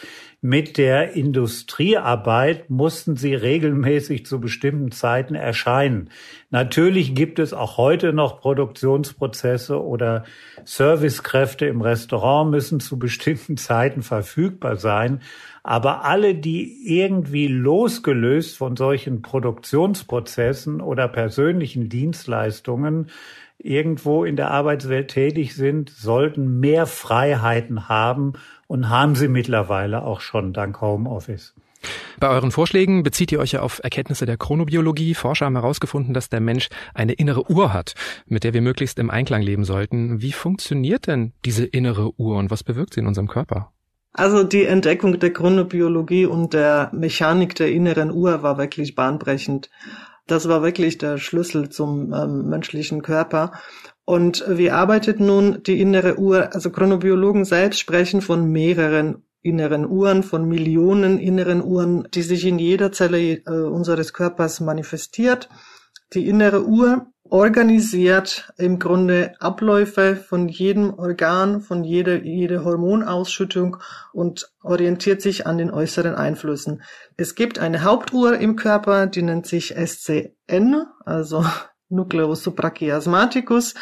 mit 0.47 0.77
der 0.77 1.11
Industriearbeit 1.11 2.69
mussten 2.69 3.17
sie 3.17 3.35
regelmäßig 3.35 4.25
zu 4.25 4.39
bestimmten 4.39 4.93
Zeiten 4.93 5.35
erscheinen. 5.35 6.09
Natürlich 6.51 7.13
gibt 7.15 7.39
es 7.39 7.51
auch 7.51 7.75
heute 7.75 8.13
noch 8.13 8.39
Produktionsprozesse 8.39 9.83
oder 9.83 10.23
Servicekräfte 10.63 11.65
im 11.65 11.81
Restaurant 11.81 12.49
müssen 12.49 12.79
zu 12.79 12.97
bestimmten 12.97 13.57
Zeiten 13.57 14.03
verfügbar 14.03 14.77
sein. 14.77 15.19
Aber 15.63 16.05
alle, 16.05 16.33
die 16.33 16.97
irgendwie 16.97 17.49
losgelöst 17.49 18.55
von 18.55 18.77
solchen 18.77 19.21
Produktionsprozessen 19.21 20.79
oder 20.79 21.09
persönlichen 21.09 21.89
Dienstleistungen 21.89 23.09
irgendwo 23.57 24.23
in 24.23 24.37
der 24.37 24.51
Arbeitswelt 24.51 25.09
tätig 25.09 25.55
sind, 25.55 25.89
sollten 25.89 26.61
mehr 26.61 26.85
Freiheiten 26.85 27.89
haben 27.89 28.33
und 28.67 28.89
haben 28.89 29.15
sie 29.15 29.27
mittlerweile 29.27 30.03
auch 30.03 30.21
schon 30.21 30.53
dank 30.53 30.81
Homeoffice. 30.81 31.53
Bei 32.19 32.29
euren 32.29 32.51
Vorschlägen 32.51 33.03
bezieht 33.03 33.31
ihr 33.31 33.39
euch 33.39 33.51
ja 33.51 33.61
auf 33.61 33.79
Erkenntnisse 33.83 34.25
der 34.25 34.37
Chronobiologie. 34.37 35.13
Forscher 35.13 35.45
haben 35.45 35.55
herausgefunden, 35.55 36.13
dass 36.13 36.29
der 36.29 36.39
Mensch 36.39 36.69
eine 36.93 37.13
innere 37.13 37.49
Uhr 37.49 37.73
hat, 37.73 37.93
mit 38.25 38.43
der 38.43 38.53
wir 38.53 38.61
möglichst 38.61 38.97
im 38.99 39.09
Einklang 39.09 39.41
leben 39.41 39.63
sollten. 39.63 40.21
Wie 40.21 40.31
funktioniert 40.31 41.07
denn 41.07 41.33
diese 41.45 41.65
innere 41.65 42.11
Uhr 42.19 42.37
und 42.37 42.49
was 42.49 42.63
bewirkt 42.63 42.95
sie 42.95 43.01
in 43.01 43.07
unserem 43.07 43.27
Körper? 43.27 43.71
Also 44.13 44.43
die 44.43 44.65
Entdeckung 44.65 45.19
der 45.19 45.31
Chronobiologie 45.31 46.25
und 46.25 46.53
der 46.53 46.89
Mechanik 46.91 47.53
der 47.53 47.71
inneren 47.71 48.11
Uhr 48.11 48.41
war 48.41 48.57
wirklich 48.57 48.95
bahnbrechend. 48.95 49.69
Das 50.25 50.49
war 50.49 50.63
wirklich 50.63 50.97
der 50.97 51.19
Schlüssel 51.19 51.69
zum 51.69 52.11
ähm, 52.13 52.49
menschlichen 52.49 53.03
Körper. 53.03 53.51
Und 54.09 54.45
wie 54.47 54.71
arbeitet 54.71 55.19
nun 55.19 55.63
die 55.63 55.81
innere 55.81 56.17
Uhr? 56.17 56.55
Also 56.55 56.69
Chronobiologen 56.69 57.43
selbst 57.43 57.81
sprechen 57.81 58.21
von 58.21 58.49
mehreren 58.49 59.25
inneren 59.41 59.85
Uhren, 59.85 60.23
von 60.23 60.47
Millionen 60.47 61.19
inneren 61.19 61.61
Uhren, 61.61 62.07
die 62.13 62.21
sich 62.21 62.45
in 62.45 62.57
jeder 62.57 62.93
Zelle 62.93 63.19
äh, 63.19 63.49
unseres 63.49 64.13
Körpers 64.13 64.61
manifestiert. 64.61 65.49
Die 66.13 66.29
innere 66.29 66.65
Uhr 66.65 67.07
organisiert 67.29 68.53
im 68.57 68.79
Grunde 68.79 69.33
Abläufe 69.41 70.15
von 70.15 70.47
jedem 70.47 70.93
Organ, 70.93 71.59
von 71.59 71.83
jeder, 71.83 72.23
jeder 72.23 72.63
Hormonausschüttung 72.63 73.75
und 74.13 74.49
orientiert 74.63 75.21
sich 75.21 75.45
an 75.45 75.57
den 75.57 75.69
äußeren 75.69 76.15
Einflüssen. 76.15 76.81
Es 77.17 77.35
gibt 77.35 77.59
eine 77.59 77.83
Hauptuhr 77.83 78.37
im 78.37 78.55
Körper, 78.55 79.07
die 79.07 79.21
nennt 79.21 79.47
sich 79.47 79.75
SCN, 79.75 80.85
also 81.03 81.43
Nucleus 81.89 82.43
suprachiasmaticus, 82.43 83.73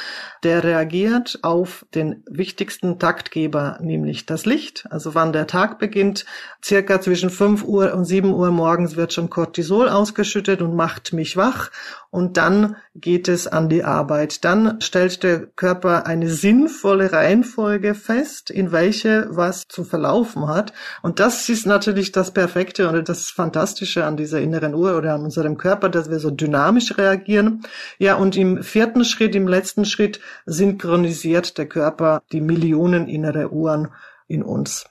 der 0.44 0.64
reagiert 0.64 1.40
auf 1.42 1.86
den 1.96 2.24
wichtigsten 2.30 3.00
Taktgeber, 3.00 3.80
nämlich 3.82 4.26
das 4.26 4.46
Licht. 4.46 4.86
Also 4.92 5.16
wann 5.16 5.34
der 5.34 5.48
Tag 5.48 5.80
beginnt, 5.80 6.26
circa 6.64 7.02
zwischen 7.02 7.30
5 7.30 7.64
Uhr 7.64 7.94
und 7.96 8.06
7 8.06 8.32
Uhr 8.32 8.52
morgens 8.52 8.96
wird 8.96 9.14
schon 9.14 9.30
Cortisol 9.30 9.90
ausgeschüttet 9.90 10.62
und 10.62 10.76
macht 10.76 11.14
mich 11.14 11.36
wach. 11.36 11.72
Und 12.16 12.38
dann 12.38 12.78
geht 12.96 13.28
es 13.28 13.46
an 13.46 13.68
die 13.68 13.84
Arbeit. 13.84 14.46
Dann 14.46 14.80
stellt 14.80 15.22
der 15.22 15.48
Körper 15.48 16.06
eine 16.06 16.30
sinnvolle 16.30 17.12
Reihenfolge 17.12 17.94
fest, 17.94 18.50
in 18.50 18.72
welche 18.72 19.28
was 19.32 19.68
zu 19.68 19.84
verlaufen 19.84 20.48
hat. 20.48 20.72
Und 21.02 21.20
das 21.20 21.50
ist 21.50 21.66
natürlich 21.66 22.14
das 22.14 22.32
Perfekte 22.32 22.88
oder 22.88 23.04
das 23.04 23.30
Fantastische 23.32 24.06
an 24.06 24.16
dieser 24.16 24.40
inneren 24.40 24.76
Uhr 24.76 24.98
oder 24.98 25.14
an 25.14 25.26
unserem 25.26 25.58
Körper, 25.58 25.90
dass 25.90 26.10
wir 26.10 26.20
so 26.20 26.32
dynamisch 26.32 26.98
reagieren. 26.98 27.64
Ja, 28.00 28.16
und 28.16 28.38
im 28.38 28.64
vierten 28.64 29.04
Schritt, 29.04 29.36
im 29.36 29.50
letzten 29.50 29.84
Schritt 29.84 30.22
synchronisiert 30.46 31.58
der 31.58 31.66
Körper 31.66 32.22
die 32.32 32.40
Millionen 32.40 33.10
innere 33.10 33.52
Uhren 33.52 33.90
in 34.30 34.42
uns. 34.42 34.86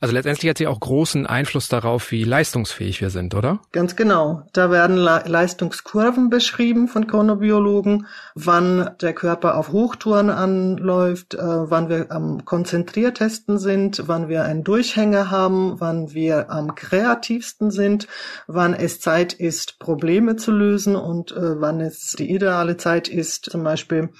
Also 0.00 0.14
letztendlich 0.14 0.50
hat 0.50 0.58
sie 0.58 0.66
auch 0.66 0.80
großen 0.80 1.26
Einfluss 1.26 1.68
darauf, 1.68 2.10
wie 2.10 2.24
leistungsfähig 2.24 3.00
wir 3.00 3.10
sind, 3.10 3.34
oder? 3.34 3.60
Ganz 3.72 3.96
genau. 3.96 4.42
Da 4.52 4.70
werden 4.70 4.96
Le 4.96 5.22
Leistungskurven 5.26 6.30
beschrieben 6.30 6.88
von 6.88 7.06
Chronobiologen, 7.06 8.06
wann 8.34 8.90
der 9.00 9.12
Körper 9.12 9.56
auf 9.56 9.70
Hochtouren 9.70 10.30
anläuft, 10.30 11.34
äh, 11.34 11.38
wann 11.40 11.88
wir 11.88 12.10
am 12.10 12.44
konzentriertesten 12.44 13.58
sind, 13.58 14.02
wann 14.06 14.28
wir 14.28 14.44
einen 14.44 14.64
Durchhänger 14.64 15.30
haben, 15.30 15.80
wann 15.80 16.12
wir 16.12 16.50
am 16.50 16.74
kreativsten 16.74 17.70
sind, 17.70 18.08
wann 18.46 18.74
es 18.74 19.00
Zeit 19.00 19.32
ist, 19.32 19.78
Probleme 19.78 20.36
zu 20.36 20.50
lösen 20.50 20.96
und 20.96 21.32
äh, 21.32 21.60
wann 21.60 21.80
es 21.80 22.14
die 22.18 22.30
ideale 22.30 22.76
Zeit 22.76 23.08
ist, 23.08 23.50
zum 23.50 23.62
Beispiel 23.62 24.10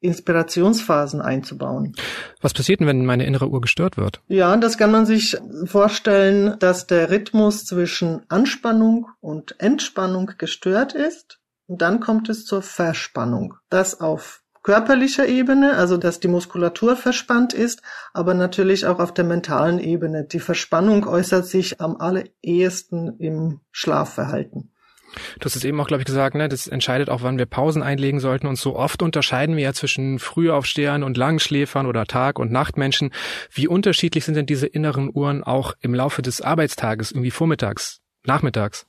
Inspirationsphasen 0.00 1.20
einzubauen. 1.20 1.94
Was 2.40 2.54
passiert 2.54 2.80
denn, 2.80 2.86
wenn 2.86 3.04
meine 3.04 3.26
innere 3.26 3.48
Uhr 3.48 3.60
gestört 3.60 3.96
wird? 3.96 4.20
Ja, 4.28 4.56
das 4.56 4.78
kann 4.78 4.92
man 4.92 5.06
sich 5.06 5.36
vorstellen, 5.64 6.56
dass 6.58 6.86
der 6.86 7.10
Rhythmus 7.10 7.64
zwischen 7.64 8.22
Anspannung 8.28 9.08
und 9.20 9.60
Entspannung 9.60 10.32
gestört 10.38 10.94
ist. 10.94 11.40
Und 11.66 11.82
dann 11.82 12.00
kommt 12.00 12.28
es 12.28 12.46
zur 12.46 12.62
Verspannung. 12.62 13.54
Das 13.68 14.00
auf 14.00 14.42
körperlicher 14.62 15.26
Ebene, 15.26 15.74
also 15.76 15.96
dass 15.96 16.20
die 16.20 16.28
Muskulatur 16.28 16.96
verspannt 16.96 17.52
ist, 17.52 17.82
aber 18.12 18.34
natürlich 18.34 18.86
auch 18.86 18.98
auf 18.98 19.14
der 19.14 19.24
mentalen 19.24 19.78
Ebene. 19.78 20.24
Die 20.24 20.40
Verspannung 20.40 21.06
äußert 21.06 21.46
sich 21.46 21.80
am 21.80 21.96
allerersten 21.96 23.18
im 23.18 23.60
Schlafverhalten. 23.70 24.72
Du 25.38 25.44
hast 25.44 25.56
es 25.56 25.64
eben 25.64 25.80
auch, 25.80 25.86
glaube 25.86 26.02
ich, 26.02 26.06
gesagt, 26.06 26.34
ne, 26.34 26.48
das 26.48 26.66
entscheidet 26.66 27.10
auch, 27.10 27.22
wann 27.22 27.38
wir 27.38 27.46
Pausen 27.46 27.82
einlegen 27.82 28.20
sollten. 28.20 28.46
Und 28.46 28.56
so 28.56 28.76
oft 28.76 29.02
unterscheiden 29.02 29.56
wir 29.56 29.64
ja 29.64 29.72
zwischen 29.72 30.18
Frühaufstehern 30.18 31.02
und 31.02 31.16
Langschläfern 31.16 31.86
oder 31.86 32.06
Tag- 32.06 32.38
und 32.38 32.52
Nachtmenschen. 32.52 33.10
Wie 33.50 33.68
unterschiedlich 33.68 34.24
sind 34.24 34.34
denn 34.34 34.46
diese 34.46 34.66
inneren 34.66 35.10
Uhren 35.12 35.42
auch 35.42 35.74
im 35.80 35.94
Laufe 35.94 36.22
des 36.22 36.40
Arbeitstages, 36.40 37.12
irgendwie 37.12 37.30
vormittags, 37.30 38.00
nachmittags? 38.24 38.86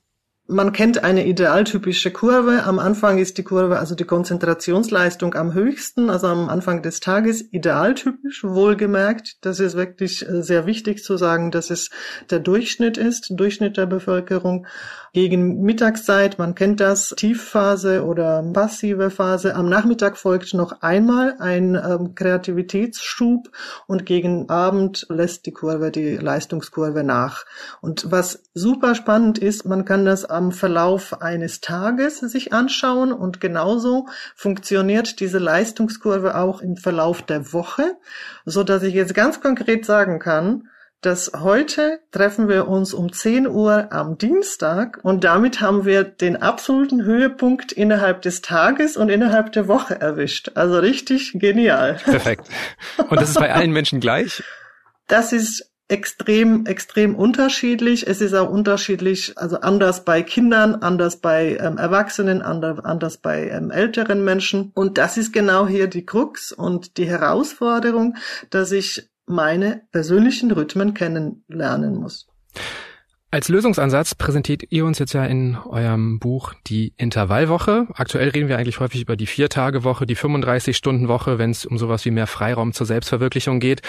Man 0.51 0.73
kennt 0.73 1.03
eine 1.03 1.27
idealtypische 1.27 2.09
Kurve. 2.09 2.63
Am 2.63 2.79
Anfang 2.79 3.19
ist 3.19 3.37
die 3.37 3.43
Kurve, 3.43 3.77
also 3.77 3.93
die 3.93 4.03
Konzentrationsleistung 4.03 5.35
am 5.35 5.53
höchsten, 5.53 6.09
also 6.09 6.25
am 6.25 6.49
Anfang 6.49 6.81
des 6.81 7.01
Tages 7.01 7.45
idealtypisch, 7.51 8.43
wohlgemerkt. 8.43 9.37
Das 9.41 9.59
ist 9.59 9.75
wirklich 9.77 10.27
äh, 10.27 10.41
sehr 10.41 10.65
wichtig 10.65 11.03
zu 11.03 11.17
sagen, 11.17 11.51
dass 11.51 11.69
es 11.69 11.91
der 12.31 12.39
Durchschnitt 12.39 12.97
ist, 12.97 13.27
Durchschnitt 13.29 13.77
der 13.77 13.85
Bevölkerung 13.85 14.65
gegen 15.13 15.61
Mittagszeit, 15.61 16.37
man 16.37 16.55
kennt 16.55 16.79
das, 16.79 17.13
Tiefphase 17.15 18.03
oder 18.03 18.43
passive 18.53 19.09
Phase. 19.09 19.55
Am 19.55 19.69
Nachmittag 19.69 20.17
folgt 20.17 20.53
noch 20.53 20.81
einmal 20.81 21.35
ein 21.39 21.75
ähm, 21.75 22.15
Kreativitätsschub 22.15 23.49
und 23.87 24.05
gegen 24.05 24.49
Abend 24.49 25.05
lässt 25.09 25.45
die 25.45 25.51
Kurve, 25.51 25.91
die 25.91 26.17
Leistungskurve 26.17 27.03
nach. 27.03 27.45
Und 27.81 28.11
was 28.11 28.43
super 28.53 28.95
spannend 28.95 29.39
ist, 29.39 29.65
man 29.65 29.85
kann 29.85 30.05
das 30.05 30.25
am 30.39 30.53
Verlauf 30.53 31.21
eines 31.21 31.59
Tages 31.59 32.19
sich 32.19 32.53
anschauen 32.53 33.11
und 33.11 33.41
genauso 33.41 34.07
funktioniert 34.37 35.19
diese 35.19 35.37
Leistungskurve 35.37 36.37
auch 36.37 36.61
im 36.61 36.77
Verlauf 36.77 37.21
der 37.21 37.51
Woche, 37.51 37.97
so 38.45 38.63
dass 38.63 38.83
ich 38.83 38.93
jetzt 38.93 39.13
ganz 39.13 39.41
konkret 39.41 39.85
sagen 39.85 40.17
kann, 40.19 40.69
dass 41.01 41.31
heute 41.35 41.99
treffen 42.11 42.47
wir 42.47 42.69
uns 42.69 42.93
um 42.93 43.11
10 43.11 43.47
Uhr 43.47 43.91
am 43.91 44.17
Dienstag 44.17 44.99
und 45.03 45.25
damit 45.25 45.59
haben 45.59 45.83
wir 45.85 46.05
den 46.05 46.37
absoluten 46.41 47.03
Höhepunkt 47.03 47.73
innerhalb 47.73 48.21
des 48.21 48.41
Tages 48.41 48.95
und 48.95 49.09
innerhalb 49.09 49.51
der 49.51 49.67
Woche 49.67 49.99
erwischt. 49.99 50.51
Also 50.55 50.79
richtig 50.79 51.33
genial. 51.35 51.95
Perfekt. 52.03 52.47
Und 53.09 53.19
das 53.19 53.29
ist 53.29 53.39
bei 53.39 53.53
allen 53.53 53.71
Menschen 53.71 53.99
gleich? 53.99 54.41
Das 55.07 55.33
ist 55.33 55.68
extrem, 55.89 56.65
extrem 56.65 57.15
unterschiedlich. 57.15 58.07
Es 58.07 58.21
ist 58.21 58.33
auch 58.33 58.49
unterschiedlich, 58.49 59.37
also 59.37 59.59
anders 59.59 60.05
bei 60.05 60.21
Kindern, 60.21 60.75
anders 60.75 61.17
bei 61.17 61.57
ähm, 61.59 61.77
Erwachsenen, 61.77 62.41
anders, 62.41 63.17
bei 63.17 63.49
ähm, 63.49 63.71
älteren 63.71 64.23
Menschen. 64.23 64.71
Und 64.75 64.97
das 64.97 65.17
ist 65.17 65.33
genau 65.33 65.67
hier 65.67 65.87
die 65.87 66.05
Krux 66.05 66.51
und 66.51 66.97
die 66.97 67.07
Herausforderung, 67.07 68.15
dass 68.51 68.71
ich 68.71 69.09
meine 69.25 69.81
persönlichen 69.91 70.51
Rhythmen 70.51 70.93
kennenlernen 70.93 71.95
muss. 71.95 72.27
Als 73.31 73.47
Lösungsansatz 73.47 74.15
präsentiert 74.15 74.63
ihr 74.71 74.85
uns 74.85 74.97
jetzt 74.97 75.13
ja 75.13 75.23
in 75.23 75.55
eurem 75.55 76.17
Buch 76.17 76.55
die 76.65 76.93
Intervallwoche. 76.97 77.85
Aktuell 77.93 78.29
reden 78.29 78.49
wir 78.49 78.57
eigentlich 78.57 78.79
häufig 78.79 79.03
über 79.03 79.15
die 79.15 79.27
Viertagewoche, 79.27 80.07
die 80.07 80.17
35-Stunden-Woche, 80.17 81.37
wenn 81.37 81.51
es 81.51 81.63
um 81.63 81.77
sowas 81.77 82.03
wie 82.05 82.11
mehr 82.11 82.25
Freiraum 82.25 82.73
zur 82.73 82.87
Selbstverwirklichung 82.87 83.59
geht. 83.59 83.83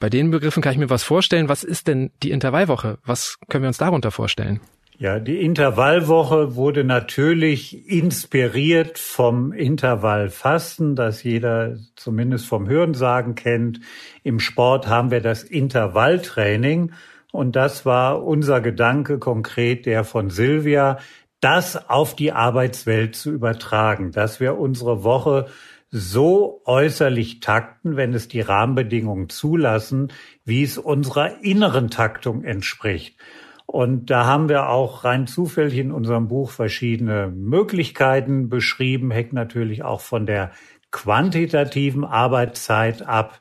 Bei 0.00 0.08
den 0.08 0.30
Begriffen 0.30 0.62
kann 0.62 0.72
ich 0.72 0.78
mir 0.78 0.88
was 0.88 1.02
vorstellen. 1.02 1.50
Was 1.50 1.64
ist 1.64 1.86
denn 1.86 2.12
die 2.22 2.30
Intervallwoche? 2.30 2.96
Was 3.04 3.38
können 3.50 3.64
wir 3.64 3.68
uns 3.68 3.76
darunter 3.76 4.10
vorstellen? 4.10 4.60
Ja, 4.96 5.20
die 5.20 5.42
Intervallwoche 5.42 6.56
wurde 6.56 6.82
natürlich 6.82 7.90
inspiriert 7.90 8.98
vom 8.98 9.52
Intervallfasten, 9.52 10.96
das 10.96 11.22
jeder 11.22 11.76
zumindest 11.94 12.46
vom 12.46 12.66
Hörensagen 12.66 13.34
kennt. 13.34 13.80
Im 14.24 14.40
Sport 14.40 14.86
haben 14.86 15.10
wir 15.10 15.20
das 15.20 15.42
Intervalltraining 15.42 16.92
und 17.32 17.56
das 17.56 17.84
war 17.84 18.24
unser 18.24 18.60
Gedanke 18.60 19.18
konkret, 19.18 19.86
der 19.86 20.04
von 20.04 20.30
Silvia, 20.30 20.98
das 21.40 21.88
auf 21.88 22.16
die 22.16 22.32
Arbeitswelt 22.32 23.14
zu 23.14 23.30
übertragen, 23.30 24.10
dass 24.12 24.40
wir 24.40 24.58
unsere 24.58 25.04
Woche 25.04 25.46
so 25.90 26.60
äußerlich 26.64 27.40
takten, 27.40 27.96
wenn 27.96 28.12
es 28.12 28.28
die 28.28 28.40
Rahmenbedingungen 28.40 29.28
zulassen, 29.28 30.12
wie 30.44 30.62
es 30.62 30.76
unserer 30.76 31.42
inneren 31.42 31.90
Taktung 31.90 32.44
entspricht. 32.44 33.16
Und 33.64 34.06
da 34.06 34.24
haben 34.24 34.48
wir 34.48 34.68
auch 34.68 35.04
rein 35.04 35.26
zufällig 35.26 35.78
in 35.78 35.92
unserem 35.92 36.28
Buch 36.28 36.50
verschiedene 36.50 37.28
Möglichkeiten 37.28 38.48
beschrieben, 38.48 39.10
hängt 39.10 39.32
natürlich 39.34 39.82
auch 39.82 40.00
von 40.00 40.26
der 40.26 40.52
quantitativen 40.90 42.04
Arbeitszeit 42.04 43.06
ab. 43.06 43.40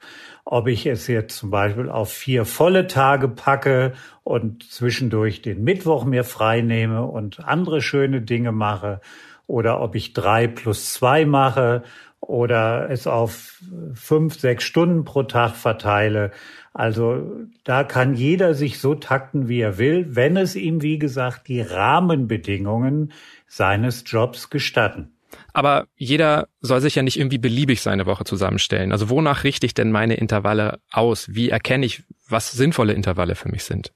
Ob 0.49 0.67
ich 0.67 0.85
es 0.85 1.07
jetzt 1.07 1.35
zum 1.35 1.49
Beispiel 1.49 1.89
auf 1.89 2.09
vier 2.09 2.45
volle 2.45 2.87
Tage 2.87 3.27
packe 3.27 3.91
und 4.23 4.63
zwischendurch 4.63 5.41
den 5.41 5.61
Mittwoch 5.61 6.05
mir 6.05 6.23
frei 6.23 6.61
nehme 6.61 7.03
und 7.03 7.43
andere 7.43 7.81
schöne 7.81 8.21
Dinge 8.21 8.53
mache 8.53 9.01
oder 9.45 9.81
ob 9.81 9.93
ich 9.95 10.13
drei 10.13 10.47
plus 10.47 10.93
zwei 10.93 11.25
mache 11.25 11.83
oder 12.21 12.89
es 12.89 13.07
auf 13.07 13.61
fünf, 13.93 14.39
sechs 14.39 14.63
Stunden 14.63 15.03
pro 15.03 15.23
Tag 15.23 15.53
verteile. 15.53 16.31
Also 16.73 17.29
da 17.65 17.83
kann 17.83 18.13
jeder 18.13 18.53
sich 18.53 18.79
so 18.79 18.95
takten, 18.95 19.49
wie 19.49 19.59
er 19.59 19.77
will, 19.77 20.15
wenn 20.15 20.37
es 20.37 20.55
ihm, 20.55 20.81
wie 20.81 20.97
gesagt, 20.97 21.49
die 21.49 21.59
Rahmenbedingungen 21.59 23.11
seines 23.47 24.05
Jobs 24.07 24.49
gestatten. 24.49 25.16
Aber 25.57 25.87
jeder 25.95 26.49
soll 26.61 26.81
sich 26.81 26.93
ja 26.93 27.01
nicht 27.01 27.17
irgendwie 27.17 27.39
beliebig 27.39 27.81
seine 27.81 28.05
Woche 28.05 28.25
zusammenstellen. 28.25 28.91
Also 28.91 29.09
wonach 29.09 29.43
richte 29.43 29.65
ich 29.65 29.73
denn 29.73 29.91
meine 29.91 30.13
Intervalle 30.13 30.81
aus? 30.91 31.33
Wie 31.33 31.49
erkenne 31.49 31.83
ich, 31.83 32.03
was 32.29 32.51
sinnvolle 32.51 32.93
Intervalle 32.93 33.33
für 33.33 33.49
mich 33.49 33.63
sind? 33.63 33.91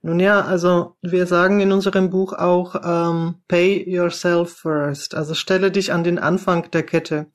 Nun 0.00 0.18
ja, 0.18 0.40
also 0.40 0.96
wir 1.02 1.26
sagen 1.26 1.60
in 1.60 1.72
unserem 1.72 2.08
Buch 2.08 2.32
auch, 2.32 2.74
ähm, 2.82 3.34
pay 3.48 3.86
yourself 3.86 4.60
first. 4.62 5.14
Also 5.14 5.34
stelle 5.34 5.70
dich 5.70 5.92
an 5.92 6.04
den 6.04 6.18
Anfang 6.18 6.70
der 6.70 6.84
Kette. 6.84 7.26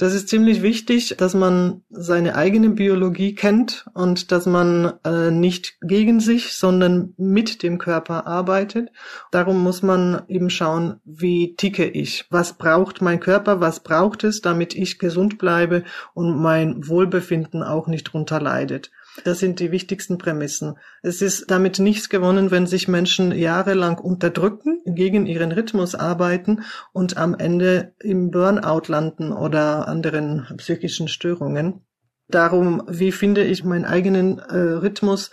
Das 0.00 0.14
ist 0.14 0.30
ziemlich 0.30 0.62
wichtig, 0.62 1.16
dass 1.18 1.34
man 1.34 1.82
seine 1.90 2.34
eigene 2.34 2.70
Biologie 2.70 3.34
kennt 3.34 3.84
und 3.92 4.32
dass 4.32 4.46
man 4.46 4.94
äh, 5.04 5.30
nicht 5.30 5.76
gegen 5.82 6.20
sich, 6.20 6.54
sondern 6.54 7.12
mit 7.18 7.62
dem 7.62 7.76
Körper 7.76 8.26
arbeitet. 8.26 8.88
Darum 9.30 9.62
muss 9.62 9.82
man 9.82 10.22
eben 10.26 10.48
schauen, 10.48 11.00
wie 11.04 11.54
ticke 11.54 11.86
ich? 11.86 12.24
Was 12.30 12.54
braucht 12.54 13.02
mein 13.02 13.20
Körper? 13.20 13.60
Was 13.60 13.80
braucht 13.80 14.24
es, 14.24 14.40
damit 14.40 14.74
ich 14.74 14.98
gesund 14.98 15.36
bleibe 15.36 15.84
und 16.14 16.34
mein 16.34 16.88
Wohlbefinden 16.88 17.62
auch 17.62 17.86
nicht 17.86 18.04
drunter 18.04 18.40
leidet? 18.40 18.90
Das 19.24 19.40
sind 19.40 19.60
die 19.60 19.72
wichtigsten 19.72 20.18
Prämissen. 20.18 20.76
Es 21.02 21.20
ist 21.20 21.50
damit 21.50 21.78
nichts 21.78 22.08
gewonnen, 22.08 22.50
wenn 22.50 22.66
sich 22.66 22.88
Menschen 22.88 23.32
jahrelang 23.32 23.98
unterdrücken, 23.98 24.82
gegen 24.86 25.26
ihren 25.26 25.52
Rhythmus 25.52 25.94
arbeiten 25.94 26.62
und 26.92 27.16
am 27.16 27.34
Ende 27.34 27.92
im 28.00 28.30
Burnout 28.30 28.84
landen 28.88 29.32
oder 29.32 29.88
anderen 29.88 30.46
psychischen 30.56 31.08
Störungen. 31.08 31.84
Darum, 32.28 32.82
wie 32.88 33.12
finde 33.12 33.44
ich 33.44 33.64
meinen 33.64 33.84
eigenen 33.84 34.38
äh, 34.38 34.56
Rhythmus? 34.56 35.30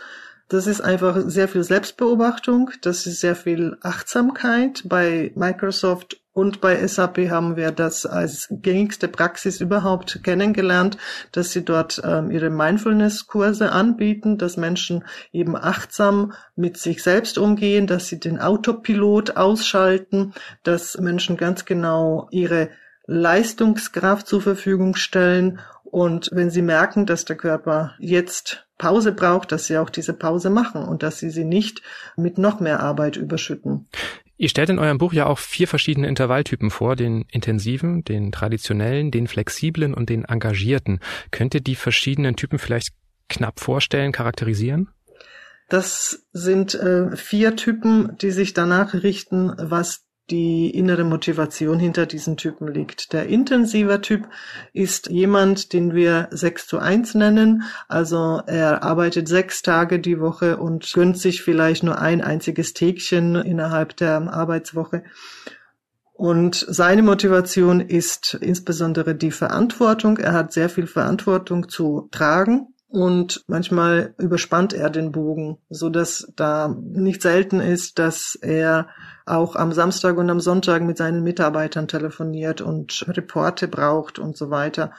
Das 0.50 0.66
ist 0.66 0.82
einfach 0.82 1.24
sehr 1.26 1.48
viel 1.48 1.64
Selbstbeobachtung, 1.64 2.72
das 2.82 3.06
ist 3.06 3.20
sehr 3.20 3.36
viel 3.36 3.78
Achtsamkeit. 3.82 4.84
Bei 4.86 5.32
Microsoft 5.36 6.22
und 6.38 6.62
bei 6.62 6.86
SAP 6.86 7.32
haben 7.32 7.56
wir 7.56 7.72
das 7.72 8.06
als 8.06 8.48
gängigste 8.51 9.08
Praxis 9.08 9.60
überhaupt 9.60 10.24
kennengelernt, 10.24 11.00
dass 11.32 11.50
sie 11.50 11.65
dort 11.65 12.00
ähm, 12.06 12.29
ihre 12.29 12.51
Mindfulness-Kurse 12.51 13.72
anbieten, 13.72 14.38
dass 14.38 14.56
Menschen 14.56 15.03
eben 15.32 15.56
achtsam 15.56 16.34
mit 16.56 16.77
sich 16.77 17.01
selbst 17.01 17.39
umgehen, 17.39 17.88
dass 17.88 18.06
sie 18.06 18.20
den 18.20 18.38
Autopilot 18.38 19.36
ausschalten, 19.36 20.36
dass 20.62 21.00
Menschen 21.00 21.38
ganz 21.38 21.65
genau 21.65 22.27
ihre 22.29 22.70
Leistungskraft 23.08 24.27
zur 24.27 24.44
Verfügung 24.44 24.96
stellen 24.96 25.60
und 25.86 26.29
wenn 26.32 26.51
sie 26.51 26.62
merken, 26.62 27.08
dass 27.08 27.25
der 27.25 27.38
Körper 27.38 27.96
jetzt 27.98 28.67
Pause 28.77 29.12
braucht, 29.12 29.51
dass 29.51 29.65
sie 29.65 29.79
auch 29.79 29.89
diese 29.89 30.13
Pause 30.13 30.51
machen 30.51 30.84
und 30.84 31.01
dass 31.01 31.17
sie 31.17 31.32
sie 31.32 31.46
nicht 31.46 31.82
mit 32.15 32.38
noch 32.38 32.60
mehr 32.60 32.82
Arbeit 32.82 33.15
überschütten. 33.15 33.88
Ihr 34.38 34.50
stellt 34.50 34.70
in 34.70 34.79
eurem 34.79 35.00
Buch 35.00 35.13
ja 35.13 35.25
auch 35.25 35.39
vier 35.39 35.67
verschiedene 35.67 36.08
Intervalltypen 36.08 36.70
vor, 36.70 36.96
den 36.96 37.25
intensiven, 37.32 38.03
den 38.03 38.32
traditionellen, 38.32 39.10
den 39.10 39.27
flexiblen 39.27 39.94
und 39.94 40.10
den 40.10 40.25
engagierten. 40.25 41.00
Könnt 41.32 41.56
ihr 41.56 41.62
die 41.62 41.75
verschiedenen 41.75 42.36
Typen 42.36 42.60
vielleicht 42.60 42.89
knapp 43.29 43.60
vorstellen, 43.60 44.12
charakterisieren? 44.12 44.89
Das 45.70 46.27
sind 46.32 46.75
äh, 46.75 47.15
vier 47.17 47.56
Typen, 47.56 48.17
die 48.22 48.32
sich 48.32 48.53
danach 48.53 48.94
richten, 48.94 49.53
was 49.58 50.07
die 50.30 50.70
innere 50.70 51.04
Motivation 51.04 51.80
hinter 51.80 52.06
diesen 52.06 52.36
Typen 52.38 52.68
liegt. 52.68 53.14
Der 53.14 53.28
intensiver 53.28 54.02
Typ 54.02 54.28
ist 54.74 55.10
jemand, 55.10 55.74
den 55.74 55.94
wir 55.94 56.28
6 56.32 56.68
zu 56.68 56.80
1 56.80 57.16
nennen. 57.16 57.64
Also 57.88 58.42
er 58.46 58.84
arbeitet 58.84 59.28
sechs 59.28 59.62
Tage 59.62 60.00
die 60.00 60.20
Woche 60.20 60.58
und 60.58 60.92
gönnt 60.94 61.18
sich 61.18 61.42
vielleicht 61.42 61.84
nur 61.84 62.00
ein 62.00 62.22
einziges 62.22 62.74
Tägchen 62.74 63.36
innerhalb 63.36 63.96
der 63.96 64.34
Arbeitswoche. 64.34 65.04
Und 66.14 66.66
seine 66.68 67.04
Motivation 67.04 67.80
ist 67.80 68.34
insbesondere 68.42 69.16
die 69.16 69.32
Verantwortung. 69.32 70.18
Er 70.18 70.34
hat 70.34 70.52
sehr 70.52 70.70
viel 70.70 70.88
Verantwortung 70.88 71.70
zu 71.70 72.10
tragen 72.12 72.74
und 72.89 73.44
manchmal 73.48 74.13
überspannt 74.17 74.74
er 74.74 74.89
den 74.89 75.12
Bogen, 75.12 75.58
so 75.70 75.89
dass 75.89 76.32
da 76.36 76.70
nicht 76.70 77.22
selten 77.22 77.60
ist, 77.60 78.00
dass 78.00 78.36
er 78.41 78.88
auch 79.25 79.56
am 79.56 79.74
Samstag 79.74 80.17
und 80.17 80.29
am 80.29 80.39
Sonntag 80.39 80.84
mit 80.84 80.98
seinen 80.98 81.24
Mitarbeitern 81.24 81.88
telefoniert 81.88 82.62
und 82.62 83.06
Reporte 83.10 83.67
braucht 83.67 84.20
und 84.20 84.38
so 84.38 84.50
weiter. 84.50 84.91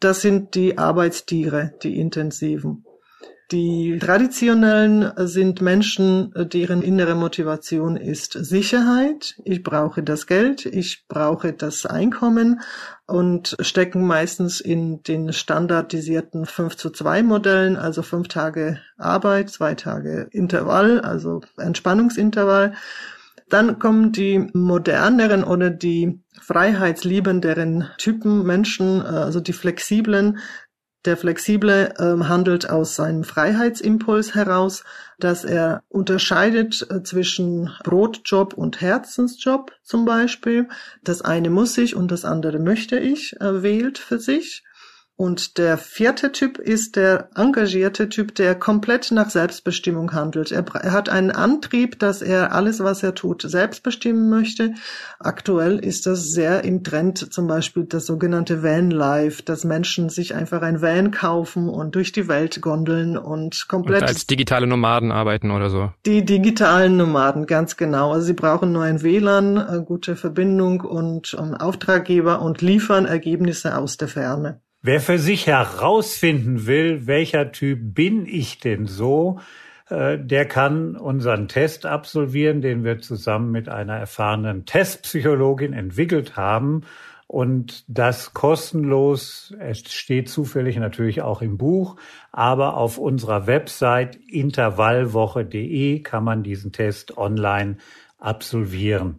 Das 0.00 0.20
sind 0.20 0.54
die 0.54 0.78
Arbeitstiere, 0.78 1.74
die 1.82 1.98
intensiven. 1.98 2.84
Die 3.50 3.98
traditionellen 3.98 5.10
sind 5.26 5.62
Menschen, 5.62 6.34
deren 6.52 6.82
innere 6.82 7.14
Motivation 7.14 7.96
ist 7.96 8.32
Sicherheit. 8.32 9.36
Ich 9.42 9.62
brauche 9.62 10.02
das 10.02 10.26
Geld, 10.26 10.66
ich 10.66 11.06
brauche 11.08 11.54
das 11.54 11.86
Einkommen 11.86 12.60
und 13.06 13.56
stecken 13.60 14.06
meistens 14.06 14.60
in 14.60 15.02
den 15.02 15.32
standardisierten 15.32 16.44
5 16.44 16.76
zu 16.76 16.90
2 16.90 17.22
Modellen, 17.22 17.76
also 17.76 18.02
fünf 18.02 18.28
Tage 18.28 18.80
Arbeit, 18.98 19.48
zwei 19.48 19.74
Tage 19.74 20.28
Intervall, 20.30 21.00
also 21.00 21.40
Entspannungsintervall. 21.56 22.74
Dann 23.48 23.78
kommen 23.78 24.12
die 24.12 24.46
moderneren 24.52 25.42
oder 25.42 25.70
die 25.70 26.20
freiheitsliebenderen 26.38 27.88
Typen 27.96 28.44
Menschen, 28.44 29.00
äh, 29.00 29.04
also 29.04 29.40
die 29.40 29.54
flexiblen, 29.54 30.38
der 31.08 31.16
Flexible 31.16 31.94
äh, 31.96 32.24
handelt 32.24 32.68
aus 32.68 32.94
seinem 32.94 33.24
Freiheitsimpuls 33.24 34.34
heraus, 34.34 34.84
dass 35.18 35.42
er 35.42 35.82
unterscheidet 35.88 36.86
äh, 36.90 37.02
zwischen 37.02 37.70
Brotjob 37.82 38.52
und 38.52 38.82
Herzensjob 38.82 39.72
zum 39.82 40.04
Beispiel. 40.04 40.68
Das 41.02 41.22
eine 41.22 41.48
muss 41.48 41.78
ich 41.78 41.96
und 41.96 42.10
das 42.10 42.26
andere 42.26 42.58
möchte 42.58 42.98
ich 42.98 43.40
äh, 43.40 43.62
wählt 43.62 43.96
für 43.96 44.18
sich. 44.18 44.64
Und 45.20 45.58
der 45.58 45.78
vierte 45.78 46.30
Typ 46.30 46.58
ist 46.58 46.94
der 46.94 47.30
engagierte 47.34 48.08
Typ, 48.08 48.36
der 48.36 48.54
komplett 48.54 49.10
nach 49.10 49.30
Selbstbestimmung 49.30 50.12
handelt. 50.12 50.52
Er, 50.52 50.64
er, 50.80 50.92
hat 50.92 51.08
einen 51.08 51.32
Antrieb, 51.32 51.98
dass 51.98 52.22
er 52.22 52.52
alles, 52.52 52.78
was 52.78 53.02
er 53.02 53.16
tut, 53.16 53.42
selbst 53.42 53.82
bestimmen 53.82 54.30
möchte. 54.30 54.74
Aktuell 55.18 55.80
ist 55.80 56.06
das 56.06 56.30
sehr 56.30 56.62
im 56.62 56.84
Trend, 56.84 57.34
zum 57.34 57.48
Beispiel 57.48 57.82
das 57.86 58.06
sogenannte 58.06 58.62
Van 58.62 58.92
Life, 58.92 59.42
dass 59.42 59.64
Menschen 59.64 60.08
sich 60.08 60.36
einfach 60.36 60.62
ein 60.62 60.82
Van 60.82 61.10
kaufen 61.10 61.68
und 61.68 61.96
durch 61.96 62.12
die 62.12 62.28
Welt 62.28 62.60
gondeln 62.60 63.18
und 63.18 63.66
komplett. 63.66 64.02
Und 64.02 64.08
als 64.08 64.28
digitale 64.28 64.68
Nomaden 64.68 65.10
arbeiten 65.10 65.50
oder 65.50 65.68
so. 65.68 65.90
Die 66.06 66.24
digitalen 66.24 66.96
Nomaden, 66.96 67.46
ganz 67.46 67.76
genau. 67.76 68.12
Also 68.12 68.26
sie 68.26 68.34
brauchen 68.34 68.70
nur 68.70 68.84
ein 68.84 69.02
WLAN, 69.02 69.84
gute 69.84 70.14
Verbindung 70.14 70.82
und 70.82 71.34
um, 71.34 71.54
Auftraggeber 71.54 72.40
und 72.40 72.62
liefern 72.62 73.04
Ergebnisse 73.04 73.76
aus 73.76 73.96
der 73.96 74.06
Ferne. 74.06 74.60
Wer 74.80 75.00
für 75.00 75.18
sich 75.18 75.46
herausfinden 75.48 76.66
will, 76.66 77.06
welcher 77.06 77.50
Typ 77.50 77.94
bin 77.94 78.26
ich 78.26 78.60
denn 78.60 78.86
so, 78.86 79.40
äh, 79.90 80.18
der 80.18 80.46
kann 80.46 80.96
unseren 80.96 81.48
Test 81.48 81.84
absolvieren, 81.84 82.60
den 82.60 82.84
wir 82.84 83.00
zusammen 83.00 83.50
mit 83.50 83.68
einer 83.68 83.96
erfahrenen 83.96 84.66
Testpsychologin 84.66 85.72
entwickelt 85.72 86.36
haben. 86.36 86.82
Und 87.26 87.84
das 87.88 88.32
kostenlos. 88.32 89.54
Es 89.58 89.80
steht 89.92 90.30
zufällig 90.30 90.78
natürlich 90.78 91.20
auch 91.20 91.42
im 91.42 91.58
Buch, 91.58 91.96
aber 92.32 92.78
auf 92.78 92.96
unserer 92.96 93.46
Website 93.46 94.16
intervallwoche.de 94.30 96.00
kann 96.00 96.24
man 96.24 96.42
diesen 96.42 96.72
Test 96.72 97.18
online 97.18 97.76
absolvieren. 98.18 99.16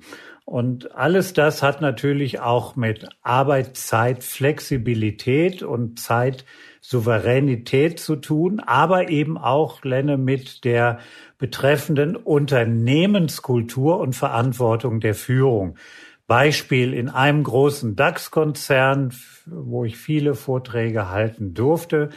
Und 0.50 0.96
alles 0.96 1.34
das 1.34 1.62
hat 1.62 1.80
natürlich 1.80 2.40
auch 2.40 2.76
mit 2.76 3.08
Arbeitszeit, 3.22 4.24
Flexibilität 4.24 5.62
und 5.62 6.00
Zeitsouveränität 6.00 8.00
zu 8.00 8.16
tun, 8.16 8.60
aber 8.60 9.10
eben 9.10 9.38
auch, 9.38 9.84
Lenne, 9.84 10.18
mit 10.18 10.66
der 10.66 10.98
betreffenden 11.38 12.16
Unternehmenskultur 12.16 14.00
und 14.00 14.16
Verantwortung 14.16 15.00
der 15.00 15.14
Führung. 15.14 15.78
Beispiel 16.26 16.96
in 16.96 17.10
einem 17.10 17.44
großen 17.44 17.96
DAX-Konzern, 17.96 19.14
wo 19.46 19.86
ich 19.86 19.98
viele 19.98 20.34
Vorträge 20.34 21.12
halten 21.12 21.54
durfte. 21.54 22.10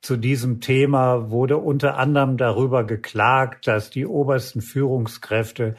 Zu 0.00 0.16
diesem 0.16 0.60
Thema 0.60 1.30
wurde 1.30 1.58
unter 1.58 1.98
anderem 1.98 2.36
darüber 2.36 2.84
geklagt, 2.84 3.66
dass 3.66 3.90
die 3.90 4.06
obersten 4.06 4.62
Führungskräfte 4.62 5.74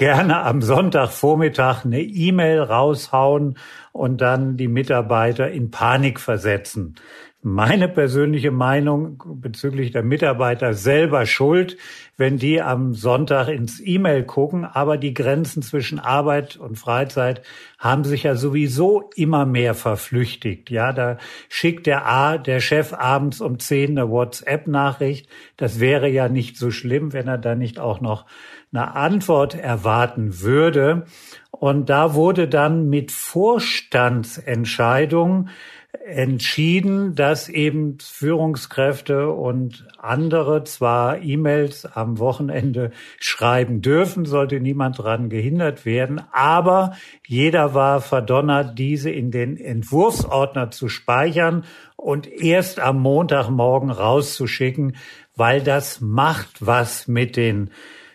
gerne 0.00 0.44
am 0.44 0.62
Sonntagvormittag 0.62 1.84
eine 1.84 2.00
E-Mail 2.00 2.62
raushauen 2.62 3.58
und 3.92 4.22
dann 4.22 4.56
die 4.56 4.66
Mitarbeiter 4.66 5.50
in 5.50 5.70
Panik 5.70 6.20
versetzen. 6.20 6.94
Meine 7.42 7.88
persönliche 7.88 8.50
Meinung 8.50 9.24
bezüglich 9.40 9.92
der 9.92 10.02
Mitarbeiter 10.02 10.74
selber 10.74 11.24
schuld, 11.24 11.78
wenn 12.18 12.36
die 12.36 12.60
am 12.60 12.92
Sonntag 12.92 13.48
ins 13.48 13.80
E-Mail 13.82 14.24
gucken, 14.24 14.66
aber 14.66 14.98
die 14.98 15.14
Grenzen 15.14 15.62
zwischen 15.62 15.98
Arbeit 15.98 16.58
und 16.58 16.76
Freizeit 16.76 17.40
haben 17.78 18.04
sich 18.04 18.24
ja 18.24 18.34
sowieso 18.34 19.08
immer 19.16 19.46
mehr 19.46 19.72
verflüchtigt. 19.72 20.68
Ja, 20.68 20.92
da 20.92 21.16
schickt 21.48 21.86
der 21.86 22.06
A, 22.06 22.36
der 22.36 22.60
Chef 22.60 22.92
abends 22.92 23.40
um 23.40 23.58
zehn 23.58 23.98
eine 23.98 24.10
WhatsApp-Nachricht. 24.10 25.26
Das 25.56 25.80
wäre 25.80 26.10
ja 26.10 26.28
nicht 26.28 26.58
so 26.58 26.70
schlimm, 26.70 27.14
wenn 27.14 27.26
er 27.26 27.38
da 27.38 27.54
nicht 27.54 27.80
auch 27.80 28.02
noch 28.02 28.26
eine 28.70 28.94
Antwort 28.94 29.54
erwarten 29.54 30.42
würde. 30.42 31.06
Und 31.50 31.88
da 31.88 32.12
wurde 32.14 32.48
dann 32.48 32.90
mit 32.90 33.12
Vorstandsentscheidung 33.12 35.48
entschieden, 35.92 37.14
dass 37.14 37.48
eben 37.48 37.98
Führungskräfte 38.00 39.30
und 39.30 39.86
andere 39.98 40.64
zwar 40.64 41.20
E-Mails 41.20 41.84
am 41.84 42.18
Wochenende 42.18 42.92
schreiben 43.18 43.82
dürfen, 43.82 44.24
sollte 44.24 44.60
niemand 44.60 44.98
daran 44.98 45.30
gehindert 45.30 45.84
werden, 45.84 46.20
aber 46.32 46.92
jeder 47.26 47.74
war 47.74 48.00
verdonnert, 48.00 48.78
diese 48.78 49.10
in 49.10 49.30
den 49.30 49.56
Entwurfsordner 49.56 50.70
zu 50.70 50.88
speichern 50.88 51.64
und 51.96 52.26
erst 52.28 52.80
am 52.80 53.00
Montagmorgen 53.00 53.90
rauszuschicken, 53.90 54.96
weil 55.36 55.60
das 55.60 56.00
macht 56.00 56.64
was 56.64 57.08
mit 57.08 57.36
den 57.36 57.70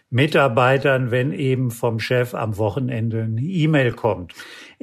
Mitarbeitern, 0.10 1.12
wenn 1.12 1.34
eben 1.34 1.72
vom 1.72 2.00
Chef 2.00 2.34
am 2.36 2.58
Wochenende 2.58 3.24
eine 3.24 3.42
E-Mail 3.42 3.92
kommt. 3.92 4.34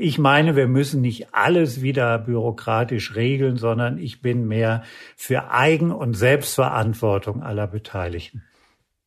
Ich 0.04 0.18
meine, 0.18 0.56
wir 0.56 0.66
müssen 0.66 1.00
nicht 1.00 1.32
alles 1.32 1.80
wieder 1.80 2.18
bürokratisch 2.18 3.14
regeln, 3.14 3.56
sondern 3.56 3.98
ich 3.98 4.20
bin 4.20 4.48
mehr 4.48 4.82
für 5.16 5.52
Eigen- 5.52 5.92
und 5.92 6.14
Selbstverantwortung 6.14 7.40
aller 7.40 7.68
Beteiligten. 7.68 8.42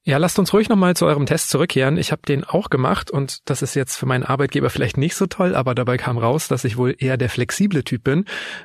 Ja, 0.05 0.15
lasst 0.19 0.39
uns 0.39 0.53
ruhig 0.53 0.69
nochmal 0.69 0.95
zu 0.95 1.05
eurem 1.05 1.25
Test 1.25 1.49
zurückkehren. 1.49 1.97
Ich 1.97 2.13
habe 2.13 2.21
den 2.25 2.45
auch 2.45 2.69
gemacht 2.69 3.11
und 3.11 3.49
das 3.49 3.61
ist 3.61 3.75
jetzt 3.75 3.97
für 3.97 4.05
meinen 4.05 4.23
Arbeitgeber 4.23 4.69
vielleicht 4.69 4.95
nicht 4.95 5.15
so 5.15 5.25
toll, 5.25 5.53
aber 5.53 5.75
dabei 5.75 5.97
kam 5.97 6.17
raus, 6.17 6.47
dass 6.47 6.63
ich 6.63 6.77
wohl 6.77 6.95
eher 6.97 7.17
der 7.17 7.29
flexible 7.29 7.83
Typ 7.83 8.05
bin. 8.05 8.23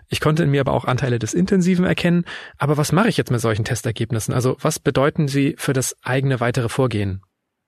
Ich 0.08 0.20
konnte 0.20 0.44
in 0.44 0.52
mir 0.52 0.60
aber 0.60 0.72
auch 0.72 0.84
Anteile 0.84 1.18
des 1.18 1.34
Intensiven 1.34 1.84
erkennen. 1.84 2.26
Aber 2.58 2.76
was 2.76 2.92
mache 2.92 3.08
ich 3.08 3.16
jetzt 3.16 3.32
mit 3.32 3.40
solchen 3.40 3.64
Testergebnissen? 3.64 4.32
Also 4.32 4.56
was 4.60 4.78
bedeuten 4.78 5.26
sie 5.26 5.56
für 5.58 5.72
das 5.72 5.96
eigene 6.04 6.38
weitere 6.38 6.68
Vorgehen? 6.68 7.22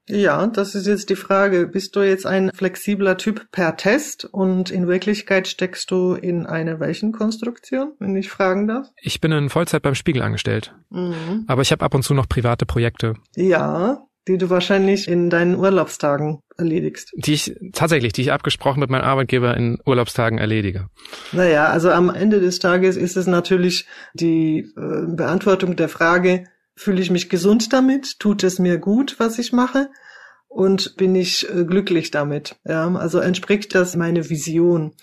Ja, 0.09 0.47
das 0.47 0.75
ist 0.75 0.87
jetzt 0.87 1.11
die 1.11 1.17
Frage. 1.17 1.67
Bist 1.67 1.95
du 1.95 2.01
jetzt 2.01 2.27
ein 2.27 2.51
flexibler 2.53 3.17
Typ 3.17 3.51
per 3.53 3.77
Test 3.77 4.25
und 4.25 4.71
in 4.71 4.89
Wirklichkeit 4.89 5.47
steckst 5.47 5.91
du 5.91 6.15
in 6.15 6.47
einer 6.47 6.81
welchen 6.81 7.13
Konstruktion, 7.13 7.93
wenn 7.99 8.17
ich 8.17 8.29
fragen 8.29 8.67
darf? 8.67 8.89
Ich 9.01 9.21
bin 9.21 9.33
in 9.33 9.49
Vollzeit 9.49 9.83
beim 9.83 9.95
Spiegel 9.95 10.23
angestellt. 10.23 10.75
Mhm. 10.91 11.45
Aber 11.47 11.63
ich 11.63 11.73
habe 11.73 11.85
ab 11.85 11.95
und 11.95 12.03
zu 12.03 12.15
noch 12.15 12.29
private 12.29 12.67
Projekte. 12.67 13.15
Ja, 13.37 14.07
die 14.29 14.39
du 14.39 14.51
wahrscheinlich 14.51 15.09
in 15.09 15.31
deinen 15.31 15.57
Urlaubstagen 15.57 16.41
erledigst. 16.57 17.13
Die 17.17 17.33
ich 17.33 17.57
tatsächlich, 17.73 18.13
die 18.13 18.23
ich 18.23 18.33
abgesprochen 18.33 18.81
mit 18.81 18.91
meinem 18.91 19.05
Arbeitgeber 19.05 19.57
in 19.57 19.79
Urlaubstagen 19.85 20.39
erledige. 20.39 20.89
Naja, 21.33 21.67
also 21.67 21.91
am 21.91 22.09
Ende 22.11 22.41
des 22.41 22.59
Tages 22.59 22.97
ist 22.97 23.17
es 23.17 23.27
natürlich 23.27 23.87
die 24.15 24.61
äh, 24.77 25.07
Beantwortung 25.15 25.75
der 25.77 25.89
Frage, 25.89 26.45
Fühle 26.75 27.01
ich 27.03 27.11
mich 27.11 27.29
gesund 27.29 27.73
damit? 27.73 28.19
Tut 28.19 28.43
es 28.45 28.59
mir 28.59 28.79
gut, 28.79 29.17
was 29.19 29.39
ich 29.39 29.53
mache? 29.53 29.91
Und 30.49 30.97
bin 30.97 31.15
ich 31.15 31.49
äh, 31.49 31.65
glücklich 31.65 32.11
damit? 32.11 32.57
Ja, 32.65 32.93
also 32.95 33.19
entspricht 33.19 33.75
das 33.75 33.97
meine 33.97 34.29
Vision? 34.29 34.95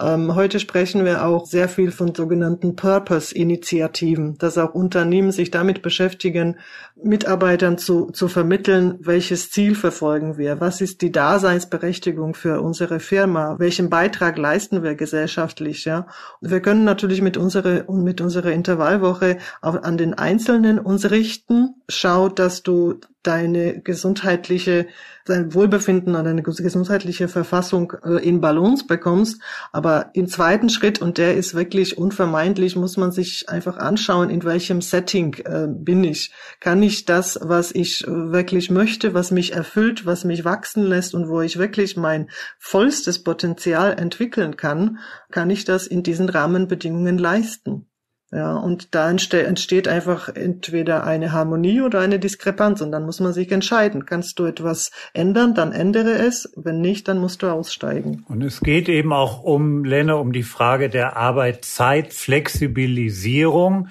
Ähm, 0.00 0.34
heute 0.34 0.58
sprechen 0.58 1.04
wir 1.04 1.24
auch 1.24 1.46
sehr 1.46 1.68
viel 1.68 1.90
von 1.90 2.14
sogenannten 2.14 2.76
Purpose-Initiativen, 2.76 4.38
dass 4.38 4.58
auch 4.58 4.74
Unternehmen 4.74 5.32
sich 5.32 5.50
damit 5.50 5.82
beschäftigen, 5.82 6.58
Mitarbeitern 7.04 7.78
zu, 7.78 8.10
zu 8.12 8.28
vermitteln, 8.28 8.98
welches 9.00 9.50
Ziel 9.50 9.74
verfolgen 9.74 10.38
wir, 10.38 10.60
was 10.60 10.80
ist 10.80 11.02
die 11.02 11.12
Daseinsberechtigung 11.12 12.34
für 12.34 12.60
unsere 12.60 13.00
Firma, 13.00 13.56
welchen 13.58 13.90
Beitrag 13.90 14.38
leisten 14.38 14.82
wir 14.82 14.94
gesellschaftlich, 14.94 15.84
ja. 15.84 16.06
Und 16.40 16.50
wir 16.50 16.60
können 16.60 16.84
natürlich 16.84 17.22
mit 17.22 17.36
unserer, 17.36 17.90
mit 17.90 18.20
unserer 18.20 18.52
Intervallwoche 18.52 19.38
auch 19.60 19.82
an 19.82 19.96
den 19.96 20.14
Einzelnen 20.14 20.78
uns 20.78 21.10
richten. 21.10 21.74
Schau, 21.88 22.28
dass 22.28 22.62
du 22.62 23.00
deine 23.22 23.80
gesundheitliche, 23.80 24.88
dein 25.24 25.54
Wohlbefinden 25.54 26.16
und 26.16 26.24
deine 26.24 26.42
gesundheitliche 26.42 27.28
Verfassung 27.28 27.92
äh, 28.04 28.16
in 28.26 28.40
Balance 28.40 28.86
bekommst. 28.86 29.40
Aber 29.70 30.10
im 30.14 30.26
zweiten 30.26 30.68
Schritt, 30.68 31.00
und 31.00 31.18
der 31.18 31.36
ist 31.36 31.54
wirklich 31.54 31.96
unvermeidlich, 31.96 32.74
muss 32.74 32.96
man 32.96 33.12
sich 33.12 33.48
einfach 33.48 33.76
anschauen, 33.76 34.28
in 34.28 34.42
welchem 34.42 34.80
Setting 34.80 35.34
äh, 35.44 35.68
bin 35.68 36.02
ich. 36.02 36.32
Kann 36.58 36.82
ich 36.82 36.91
das, 37.04 37.38
was 37.42 37.72
ich 37.72 38.04
wirklich 38.06 38.70
möchte, 38.70 39.14
was 39.14 39.30
mich 39.30 39.52
erfüllt, 39.52 40.06
was 40.06 40.24
mich 40.24 40.44
wachsen 40.44 40.84
lässt 40.84 41.14
und 41.14 41.28
wo 41.28 41.40
ich 41.40 41.58
wirklich 41.58 41.96
mein 41.96 42.30
vollstes 42.58 43.24
Potenzial 43.24 43.98
entwickeln 43.98 44.56
kann, 44.56 44.98
kann 45.30 45.50
ich 45.50 45.64
das 45.64 45.86
in 45.86 46.02
diesen 46.02 46.28
Rahmenbedingungen 46.28 47.18
leisten? 47.18 47.86
Ja, 48.34 48.56
und 48.56 48.94
da 48.94 49.10
entsteht 49.10 49.88
einfach 49.88 50.30
entweder 50.30 51.04
eine 51.04 51.32
Harmonie 51.32 51.82
oder 51.82 52.00
eine 52.00 52.18
Diskrepanz 52.18 52.80
und 52.80 52.90
dann 52.90 53.04
muss 53.04 53.20
man 53.20 53.34
sich 53.34 53.52
entscheiden. 53.52 54.06
Kannst 54.06 54.38
du 54.38 54.46
etwas 54.46 54.90
ändern, 55.12 55.54
dann 55.54 55.72
ändere 55.72 56.12
es. 56.12 56.50
Wenn 56.56 56.80
nicht, 56.80 57.08
dann 57.08 57.18
musst 57.18 57.42
du 57.42 57.48
aussteigen. 57.48 58.24
Und 58.28 58.42
es 58.42 58.60
geht 58.60 58.88
eben 58.88 59.12
auch 59.12 59.42
um, 59.42 59.84
Lenne, 59.84 60.16
um 60.16 60.32
die 60.32 60.44
Frage 60.44 60.88
der 60.88 61.18
Arbeitszeitflexibilisierung 61.18 63.88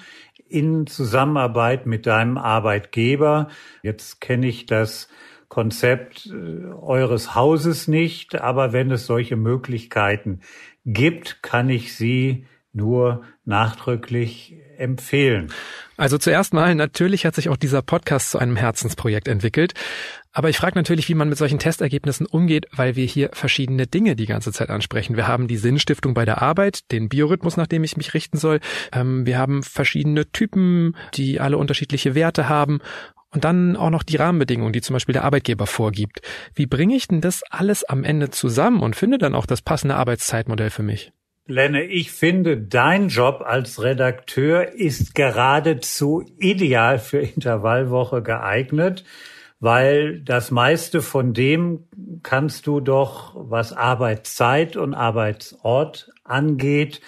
in 0.52 0.86
Zusammenarbeit 0.86 1.86
mit 1.86 2.06
deinem 2.06 2.38
Arbeitgeber. 2.38 3.48
Jetzt 3.82 4.20
kenne 4.20 4.46
ich 4.46 4.66
das 4.66 5.08
Konzept 5.48 6.26
äh, 6.26 6.64
eures 6.72 7.34
Hauses 7.34 7.88
nicht, 7.88 8.40
aber 8.40 8.72
wenn 8.72 8.90
es 8.90 9.06
solche 9.06 9.36
Möglichkeiten 9.36 10.40
gibt, 10.86 11.42
kann 11.42 11.68
ich 11.68 11.96
sie 11.96 12.46
nur 12.72 13.22
nachdrücklich 13.44 14.56
empfehlen. 14.82 15.52
Also 15.96 16.18
zuerst 16.18 16.52
mal, 16.52 16.74
natürlich 16.74 17.24
hat 17.24 17.34
sich 17.34 17.48
auch 17.48 17.56
dieser 17.56 17.80
Podcast 17.80 18.30
zu 18.30 18.38
einem 18.38 18.56
Herzensprojekt 18.56 19.28
entwickelt. 19.28 19.74
Aber 20.32 20.48
ich 20.48 20.56
frage 20.56 20.76
natürlich, 20.78 21.08
wie 21.08 21.14
man 21.14 21.28
mit 21.28 21.38
solchen 21.38 21.58
Testergebnissen 21.58 22.26
umgeht, 22.26 22.66
weil 22.72 22.96
wir 22.96 23.04
hier 23.04 23.30
verschiedene 23.34 23.86
Dinge 23.86 24.16
die 24.16 24.26
ganze 24.26 24.50
Zeit 24.50 24.70
ansprechen. 24.70 25.16
Wir 25.16 25.28
haben 25.28 25.46
die 25.46 25.58
Sinnstiftung 25.58 26.14
bei 26.14 26.24
der 26.24 26.40
Arbeit, 26.40 26.90
den 26.90 27.08
Biorhythmus, 27.08 27.56
nach 27.56 27.66
dem 27.66 27.84
ich 27.84 27.96
mich 27.96 28.14
richten 28.14 28.38
soll. 28.38 28.60
Ähm, 28.92 29.26
wir 29.26 29.38
haben 29.38 29.62
verschiedene 29.62 30.30
Typen, 30.32 30.96
die 31.14 31.38
alle 31.38 31.58
unterschiedliche 31.58 32.14
Werte 32.14 32.48
haben. 32.48 32.80
Und 33.30 33.44
dann 33.44 33.76
auch 33.76 33.90
noch 33.90 34.02
die 34.02 34.16
Rahmenbedingungen, 34.16 34.72
die 34.72 34.82
zum 34.82 34.94
Beispiel 34.94 35.14
der 35.14 35.24
Arbeitgeber 35.24 35.66
vorgibt. 35.66 36.20
Wie 36.54 36.66
bringe 36.66 36.96
ich 36.96 37.08
denn 37.08 37.22
das 37.22 37.42
alles 37.48 37.84
am 37.84 38.04
Ende 38.04 38.30
zusammen 38.30 38.80
und 38.80 38.96
finde 38.96 39.18
dann 39.18 39.34
auch 39.34 39.46
das 39.46 39.62
passende 39.62 39.96
Arbeitszeitmodell 39.96 40.70
für 40.70 40.82
mich? 40.82 41.12
Lenne, 41.52 41.84
ich 41.84 42.10
finde, 42.10 42.56
dein 42.56 43.08
Job 43.08 43.42
als 43.46 43.82
Redakteur 43.82 44.72
ist 44.72 45.14
geradezu 45.14 46.24
ideal 46.38 46.98
für 46.98 47.18
Intervallwoche 47.18 48.22
geeignet, 48.22 49.04
weil 49.60 50.20
das 50.20 50.50
meiste 50.50 51.02
von 51.02 51.34
dem 51.34 51.84
kannst 52.22 52.66
du 52.66 52.80
doch, 52.80 53.34
was 53.36 53.72
Arbeitszeit 53.74 54.76
und 54.76 54.94
Arbeitsort 54.94 56.10
angeht, 56.24 57.02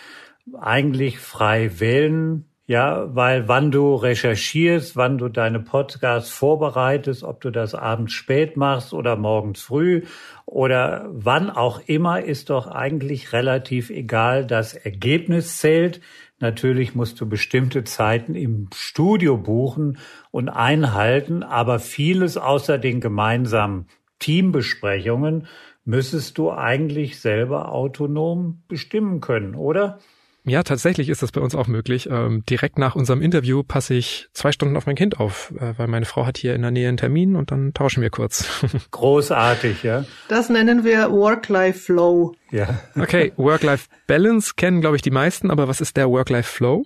eigentlich 0.61 1.19
frei 1.19 1.81
wählen. 1.81 2.45
Ja, 2.67 3.15
weil 3.15 3.47
wann 3.47 3.71
du 3.71 3.95
recherchierst, 3.95 4.97
wann 4.97 5.19
du 5.19 5.29
deine 5.29 5.61
Podcasts 5.61 6.31
vorbereitest, 6.31 7.23
ob 7.23 7.43
du 7.43 7.51
das 7.51 7.75
abends 7.75 8.15
spät 8.15 8.57
machst 8.57 8.95
oder 8.95 9.17
morgens 9.17 9.61
früh 9.61 10.03
oder 10.47 11.07
wann 11.11 11.51
auch 11.51 11.81
immer, 11.87 12.23
ist 12.23 12.51
doch 12.51 12.67
eigentlich 12.67 13.33
relativ 13.33 13.91
egal. 13.91 14.47
Das 14.47 14.75
Ergebnis 14.75 15.59
zählt. 15.59 16.01
Natürlich 16.39 16.95
musst 16.95 17.21
du 17.21 17.29
bestimmte 17.29 17.85
Zeiten 17.85 18.35
im 18.35 18.69
Studio 18.75 19.37
buchen 19.39 19.99
und 20.31 20.49
einhalten, 20.49 21.43
aber 21.43 21.79
vieles 21.79 22.37
außer 22.37 22.79
den 22.79 23.01
gemeinsamen 23.01 23.87
Teambesprechungen 24.19 25.47
müsstest 25.85 26.39
du 26.39 26.51
eigentlich 26.51 27.21
selber 27.21 27.73
autonom 27.73 28.63
bestimmen 28.69 29.21
können, 29.21 29.55
oder? 29.55 29.99
Ja, 30.47 30.63
tatsächlich 30.63 31.09
ist 31.09 31.23
das 31.23 31.33
bei 31.33 31.41
uns 31.41 31.55
auch 31.55 31.69
möglich. 31.69 32.09
Ähm, 32.11 32.45
direkt 32.49 32.79
nach 32.79 32.97
unserem 32.97 33.23
Interview 33.23 33.63
passe 33.63 33.95
ich 33.95 34.29
zwei 34.35 34.53
Stunden 34.53 34.77
auf 34.77 34.85
mein 34.85 34.95
Kind 34.95 35.19
auf, 35.19 35.53
äh, 35.59 35.73
weil 35.79 35.89
meine 35.89 36.05
Frau 36.05 36.27
hat 36.27 36.37
hier 36.37 36.55
in 36.55 36.61
der 36.61 36.71
Nähe 36.71 36.89
einen 36.89 36.99
Termin 36.99 37.35
und 37.35 37.51
dann 37.51 37.73
tauschen 37.73 38.03
wir 38.03 38.11
kurz. 38.11 38.47
Großartig, 38.91 39.83
ja. 39.83 40.05
Das 40.29 40.51
nennen 40.51 40.85
wir 40.85 41.11
Work-Life-Flow. 41.11 42.35
Ja. 42.51 42.79
Okay, 42.95 43.33
Work-Life-Balance 43.37 44.53
kennen, 44.57 44.83
glaube 44.83 44.97
ich, 44.97 45.03
die 45.03 45.11
meisten, 45.11 45.51
aber 45.51 45.67
was 45.67 45.81
ist 45.81 45.97
der 45.97 46.11
Work-Life-Flow? 46.11 46.85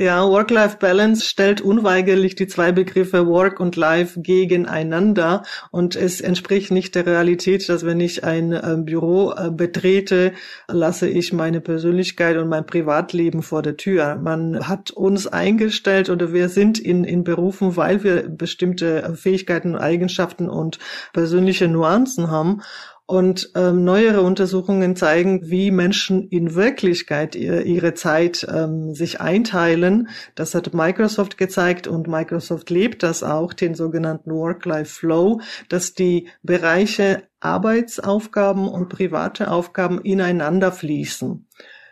Ja, 0.00 0.24
Work-Life-Balance 0.28 1.26
stellt 1.26 1.60
unweigerlich 1.60 2.36
die 2.36 2.46
zwei 2.46 2.70
Begriffe 2.70 3.26
Work 3.26 3.58
und 3.58 3.74
Life 3.74 4.20
gegeneinander 4.20 5.42
und 5.72 5.96
es 5.96 6.20
entspricht 6.20 6.70
nicht 6.70 6.94
der 6.94 7.04
Realität, 7.04 7.68
dass 7.68 7.84
wenn 7.84 7.98
ich 7.98 8.22
ein 8.22 8.52
äh, 8.52 8.76
Büro 8.78 9.32
äh, 9.32 9.50
betrete, 9.50 10.34
lasse 10.68 11.08
ich 11.08 11.32
meine 11.32 11.60
Persönlichkeit 11.60 12.36
und 12.36 12.48
mein 12.48 12.64
Privatleben 12.64 13.42
vor 13.42 13.60
der 13.60 13.76
Tür. 13.76 14.14
Man 14.14 14.68
hat 14.68 14.92
uns 14.92 15.26
eingestellt 15.26 16.10
oder 16.10 16.32
wir 16.32 16.48
sind 16.48 16.78
in, 16.78 17.02
in 17.02 17.24
Berufen, 17.24 17.76
weil 17.76 18.04
wir 18.04 18.28
bestimmte 18.28 19.16
Fähigkeiten, 19.16 19.74
Eigenschaften 19.74 20.48
und 20.48 20.78
persönliche 21.12 21.66
Nuancen 21.66 22.30
haben. 22.30 22.62
Und 23.10 23.52
ähm, 23.54 23.84
neuere 23.84 24.20
Untersuchungen 24.20 24.94
zeigen, 24.94 25.48
wie 25.48 25.70
Menschen 25.70 26.28
in 26.28 26.54
Wirklichkeit 26.54 27.34
ihr, 27.34 27.64
ihre 27.64 27.94
Zeit 27.94 28.46
ähm, 28.54 28.94
sich 28.94 29.22
einteilen. 29.22 30.10
Das 30.34 30.54
hat 30.54 30.74
Microsoft 30.74 31.38
gezeigt 31.38 31.86
und 31.86 32.06
Microsoft 32.06 32.68
lebt 32.68 33.02
das 33.02 33.22
auch, 33.22 33.54
den 33.54 33.74
sogenannten 33.74 34.30
Work-Life-Flow, 34.30 35.40
dass 35.70 35.94
die 35.94 36.28
Bereiche 36.42 37.22
Arbeitsaufgaben 37.40 38.68
und 38.68 38.90
private 38.90 39.50
Aufgaben 39.50 40.02
ineinander 40.02 40.70
fließen. 40.70 41.46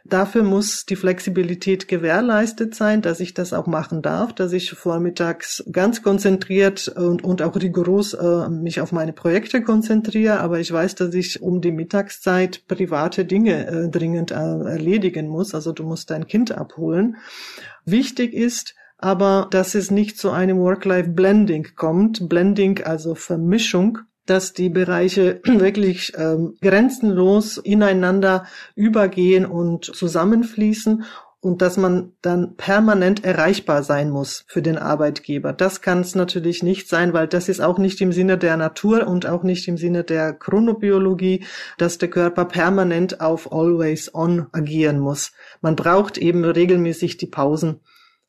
Dafür 0.09 0.43
muss 0.43 0.85
die 0.87 0.95
Flexibilität 0.95 1.89
gewährleistet 1.89 2.75
sein, 2.75 3.03
dass 3.03 3.19
ich 3.21 3.35
das 3.35 3.53
auch 3.53 3.67
machen 3.67 4.03
darf, 4.03 4.33
dass 4.33 4.53
ich 4.53 4.71
vormittags 4.71 5.65
ganz 5.73 6.03
konzentriert 6.03 6.89
und, 6.89 7.25
und 7.25 7.43
auch 7.43 7.57
rigoros 7.57 8.15
äh, 8.15 8.49
mich 8.49 8.81
auf 8.81 8.93
meine 8.93 9.13
Projekte 9.13 9.63
konzentriere, 9.63 10.41
aber 10.41 10.61
ich 10.61 10.71
weiß, 10.71 10.95
dass 10.95 11.15
ich 11.15 11.43
um 11.43 11.61
die 11.61 11.73
Mittagszeit 11.73 12.67
private 12.69 13.25
Dinge 13.25 13.67
äh, 13.67 13.89
dringend 13.89 14.31
äh, 14.31 14.35
erledigen 14.35 15.29
muss. 15.29 15.55
Also 15.55 15.73
du 15.73 15.83
musst 15.83 16.11
dein 16.11 16.27
Kind 16.27 16.53
abholen. 16.53 17.17
Wichtig 17.85 18.33
ist, 18.33 18.75
aber 18.99 19.49
dass 19.51 19.75
es 19.75 19.91
nicht 19.91 20.19
zu 20.19 20.31
einem 20.31 20.59
Work-Life-Blending 20.59 21.69
kommt. 21.75 22.29
Blending, 22.29 22.83
also 22.83 23.15
Vermischung 23.15 23.99
dass 24.27 24.53
die 24.53 24.69
Bereiche 24.69 25.41
wirklich 25.45 26.13
ähm, 26.17 26.55
grenzenlos 26.61 27.57
ineinander 27.57 28.47
übergehen 28.75 29.47
und 29.47 29.85
zusammenfließen 29.85 31.05
und 31.47 31.63
dass 31.63 31.77
man 31.77 32.13
dann 32.23 32.57
permanent 32.57 33.25
erreichbar 33.25 33.85
sein 33.85 34.11
muss 34.11 34.45
für 34.49 34.63
den 34.63 34.79
Arbeitgeber. 34.79 35.53
Das 35.53 35.81
kann 35.81 36.01
es 36.01 36.17
natürlich 36.17 36.65
nicht 36.65 36.89
sein, 36.89 37.13
weil 37.13 37.29
das 37.29 37.49
ist 37.49 37.61
auch 37.61 37.79
nicht 37.79 38.01
im 38.01 38.11
Sinne 38.11 38.37
der 38.37 38.57
Natur 38.57 39.07
und 39.07 39.27
auch 39.27 39.45
nicht 39.45 39.69
im 39.69 39.77
Sinne 39.77 40.03
der 40.03 40.33
Chronobiologie, 40.33 41.45
dass 41.79 41.99
der 41.99 42.11
Körper 42.11 42.47
permanent 42.47 43.21
auf 43.21 43.53
Always 43.53 44.13
On 44.13 44.47
agieren 44.51 44.99
muss. 44.99 45.31
Man 45.61 45.77
braucht 45.77 46.19
eben 46.19 46.45
regelmäßig 46.45 47.17
die 47.17 47.29
Pausen. 47.29 47.81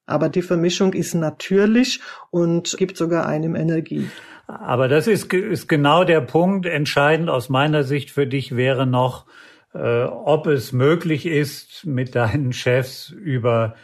Aber 0.05 0.29
die 0.29 0.43
Vermischung 0.43 0.93
ist 0.93 1.15
natürlich 1.15 1.99
und 2.29 2.77
gibt 2.77 2.97
sogar 2.97 3.25
einem 3.25 3.55
Energie. 3.55 4.10
Aber 4.47 4.88
das 4.88 5.07
ist, 5.07 5.33
ist 5.33 5.67
genau 5.67 6.05
der 6.05 6.21
Punkt. 6.21 6.65
Entscheidend 6.65 7.29
aus 7.29 7.49
meiner 7.49 7.83
Sicht 7.83 8.12
für 8.12 8.25
dich 8.25 8.55
wäre 8.55 8.88
noch, 8.88 9.25
äh, 9.73 10.03
ob 10.03 10.47
es 10.47 10.71
möglich 10.71 11.25
ist, 11.25 11.86
mit 11.86 12.15
deinen 12.15 12.53
Chefs 12.53 13.10
über 13.10 13.75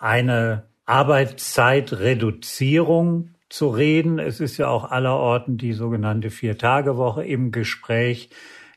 eine 0.00 0.64
Arbeitszeitreduzierung 0.84 3.30
zu 3.48 3.68
reden. 3.68 4.18
Es 4.18 4.40
ist 4.40 4.56
ja 4.56 4.66
auch 4.68 4.90
allerorten 4.90 5.56
die 5.56 5.72
sogenannte 5.72 6.30
Vier-Tage-Woche 6.30 7.24
im 7.24 7.52
Gespräch. 7.52 8.30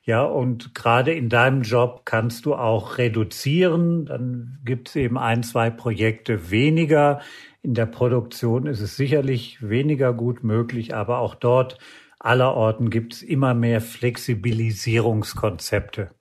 Ja, 0.06 0.24
und 0.24 0.76
gerade 0.76 1.14
in 1.14 1.30
deinem 1.30 1.62
Job 1.62 2.02
kannst 2.04 2.46
du 2.46 2.56
auch 2.56 2.98
reduzieren. 2.98 4.06
Dann 4.06 4.60
gibt 4.66 4.90
es 4.90 4.98
eben 4.98 5.18
ein, 5.18 5.44
zwei 5.44 5.70
Projekte 5.70 6.52
weniger. 6.52 7.22
In 7.62 7.74
der 7.74 7.86
Produktion 7.86 8.68
ist 8.68 8.82
es 8.82 8.98
sicherlich 8.98 9.66
weniger 9.68 10.14
gut 10.14 10.44
möglich, 10.44 10.94
aber 10.94 11.20
auch 11.20 11.36
dort 11.36 11.78
allerorten 12.20 12.90
gibt 12.90 13.14
es 13.14 13.22
immer 13.22 13.54
mehr 13.54 13.80
Flexibilisierungskonzepte. 13.80 16.12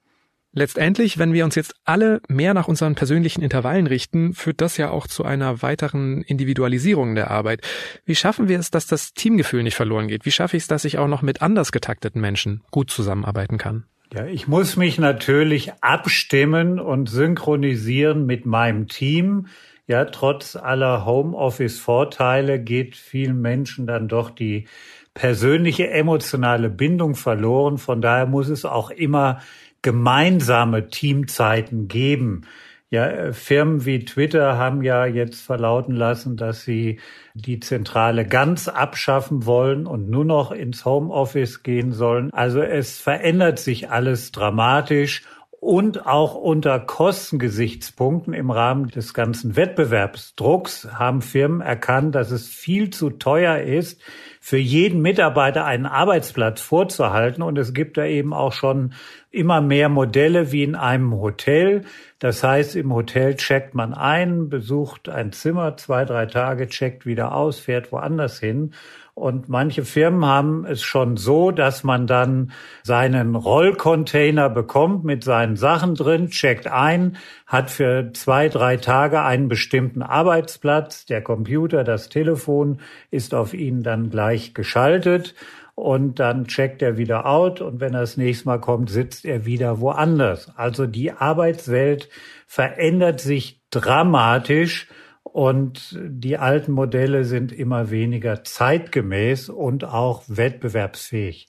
Letztendlich, 0.54 1.18
wenn 1.18 1.32
wir 1.32 1.46
uns 1.46 1.54
jetzt 1.54 1.74
alle 1.84 2.20
mehr 2.28 2.52
nach 2.52 2.68
unseren 2.68 2.94
persönlichen 2.94 3.40
Intervallen 3.40 3.86
richten, 3.86 4.34
führt 4.34 4.60
das 4.60 4.76
ja 4.76 4.90
auch 4.90 5.06
zu 5.06 5.24
einer 5.24 5.62
weiteren 5.62 6.20
Individualisierung 6.20 7.14
der 7.14 7.30
Arbeit. 7.30 7.62
Wie 8.04 8.14
schaffen 8.14 8.48
wir 8.48 8.58
es, 8.58 8.70
dass 8.70 8.86
das 8.86 9.14
Teamgefühl 9.14 9.62
nicht 9.62 9.76
verloren 9.76 10.08
geht? 10.08 10.26
Wie 10.26 10.30
schaffe 10.30 10.58
ich 10.58 10.64
es, 10.64 10.66
dass 10.66 10.84
ich 10.84 10.98
auch 10.98 11.08
noch 11.08 11.22
mit 11.22 11.40
anders 11.40 11.72
getakteten 11.72 12.20
Menschen 12.20 12.60
gut 12.70 12.90
zusammenarbeiten 12.90 13.56
kann? 13.56 13.84
Ja, 14.12 14.26
ich 14.26 14.46
muss 14.46 14.76
mich 14.76 14.98
natürlich 14.98 15.72
abstimmen 15.80 16.78
und 16.78 17.08
synchronisieren 17.08 18.26
mit 18.26 18.44
meinem 18.44 18.88
Team. 18.88 19.46
Ja, 19.86 20.04
trotz 20.04 20.54
aller 20.54 21.06
Homeoffice-Vorteile 21.06 22.60
geht 22.60 22.94
vielen 22.94 23.40
Menschen 23.40 23.86
dann 23.86 24.06
doch 24.06 24.28
die 24.28 24.68
persönliche 25.14 25.90
emotionale 25.90 26.68
Bindung 26.68 27.14
verloren. 27.14 27.78
Von 27.78 28.02
daher 28.02 28.26
muss 28.26 28.48
es 28.48 28.66
auch 28.66 28.90
immer 28.90 29.40
gemeinsame 29.82 30.88
Teamzeiten 30.88 31.88
geben. 31.88 32.46
Ja, 32.90 33.32
Firmen 33.32 33.86
wie 33.86 34.04
Twitter 34.04 34.58
haben 34.58 34.82
ja 34.82 35.06
jetzt 35.06 35.40
verlauten 35.40 35.94
lassen, 35.94 36.36
dass 36.36 36.62
sie 36.62 37.00
die 37.32 37.58
Zentrale 37.58 38.26
ganz 38.26 38.68
abschaffen 38.68 39.46
wollen 39.46 39.86
und 39.86 40.10
nur 40.10 40.26
noch 40.26 40.52
ins 40.52 40.84
Homeoffice 40.84 41.62
gehen 41.62 41.92
sollen. 41.92 42.30
Also 42.34 42.60
es 42.60 43.00
verändert 43.00 43.58
sich 43.58 43.90
alles 43.90 44.30
dramatisch 44.30 45.22
und 45.62 46.08
auch 46.08 46.34
unter 46.34 46.80
Kostengesichtspunkten 46.80 48.34
im 48.34 48.50
Rahmen 48.50 48.88
des 48.88 49.14
ganzen 49.14 49.54
Wettbewerbsdrucks 49.54 50.88
haben 50.92 51.22
Firmen 51.22 51.60
erkannt, 51.60 52.16
dass 52.16 52.32
es 52.32 52.48
viel 52.48 52.90
zu 52.90 53.10
teuer 53.10 53.58
ist, 53.58 54.00
für 54.40 54.56
jeden 54.56 55.00
Mitarbeiter 55.02 55.64
einen 55.64 55.86
Arbeitsplatz 55.86 56.60
vorzuhalten. 56.60 57.42
Und 57.42 57.56
es 57.58 57.74
gibt 57.74 57.96
da 57.96 58.04
eben 58.04 58.34
auch 58.34 58.52
schon 58.52 58.94
immer 59.30 59.60
mehr 59.60 59.88
Modelle 59.88 60.50
wie 60.50 60.64
in 60.64 60.74
einem 60.74 61.14
Hotel. 61.14 61.82
Das 62.18 62.42
heißt, 62.42 62.74
im 62.74 62.92
Hotel 62.92 63.36
checkt 63.36 63.72
man 63.76 63.94
ein, 63.94 64.48
besucht 64.48 65.08
ein 65.08 65.30
Zimmer 65.30 65.76
zwei, 65.76 66.04
drei 66.04 66.26
Tage, 66.26 66.66
checkt 66.66 67.06
wieder 67.06 67.36
aus, 67.36 67.60
fährt 67.60 67.92
woanders 67.92 68.40
hin. 68.40 68.74
Und 69.14 69.50
manche 69.50 69.84
Firmen 69.84 70.24
haben 70.24 70.64
es 70.64 70.82
schon 70.82 71.18
so, 71.18 71.50
dass 71.50 71.84
man 71.84 72.06
dann 72.06 72.52
seinen 72.82 73.34
Rollcontainer 73.34 74.48
bekommt 74.48 75.04
mit 75.04 75.22
seinen 75.22 75.56
Sachen 75.56 75.94
drin, 75.94 76.30
checkt 76.30 76.66
ein, 76.66 77.18
hat 77.46 77.70
für 77.70 78.12
zwei, 78.14 78.48
drei 78.48 78.78
Tage 78.78 79.20
einen 79.20 79.48
bestimmten 79.48 80.02
Arbeitsplatz. 80.02 81.04
Der 81.04 81.20
Computer, 81.20 81.84
das 81.84 82.08
Telefon 82.08 82.78
ist 83.10 83.34
auf 83.34 83.52
ihn 83.52 83.82
dann 83.82 84.08
gleich 84.08 84.54
geschaltet 84.54 85.34
und 85.74 86.18
dann 86.18 86.46
checkt 86.46 86.80
er 86.80 86.96
wieder 86.96 87.26
out 87.26 87.60
und 87.60 87.80
wenn 87.80 87.92
er 87.92 88.00
das 88.00 88.16
nächste 88.16 88.46
Mal 88.46 88.60
kommt, 88.60 88.88
sitzt 88.88 89.26
er 89.26 89.44
wieder 89.44 89.80
woanders. 89.80 90.50
Also 90.56 90.86
die 90.86 91.12
Arbeitswelt 91.12 92.08
verändert 92.46 93.20
sich 93.20 93.60
dramatisch 93.70 94.88
und 95.22 95.98
die 96.02 96.36
alten 96.36 96.72
Modelle 96.72 97.24
sind 97.24 97.52
immer 97.52 97.90
weniger 97.90 98.44
zeitgemäß 98.44 99.48
und 99.48 99.84
auch 99.84 100.22
wettbewerbsfähig. 100.26 101.48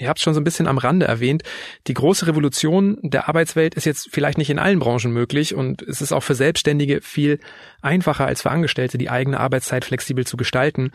Ihr 0.00 0.08
habt 0.08 0.20
schon 0.20 0.32
so 0.32 0.40
ein 0.40 0.44
bisschen 0.44 0.66
am 0.66 0.78
Rande 0.78 1.06
erwähnt, 1.06 1.42
die 1.86 1.92
große 1.92 2.26
Revolution 2.26 2.98
der 3.02 3.28
Arbeitswelt 3.28 3.74
ist 3.74 3.84
jetzt 3.84 4.08
vielleicht 4.10 4.38
nicht 4.38 4.48
in 4.48 4.58
allen 4.58 4.78
Branchen 4.78 5.12
möglich 5.12 5.54
und 5.54 5.82
es 5.82 6.00
ist 6.00 6.12
auch 6.12 6.22
für 6.22 6.34
Selbstständige 6.34 7.02
viel 7.02 7.38
einfacher 7.82 8.24
als 8.24 8.40
für 8.40 8.50
Angestellte, 8.50 8.96
die 8.96 9.10
eigene 9.10 9.38
Arbeitszeit 9.38 9.84
flexibel 9.84 10.26
zu 10.26 10.38
gestalten. 10.38 10.90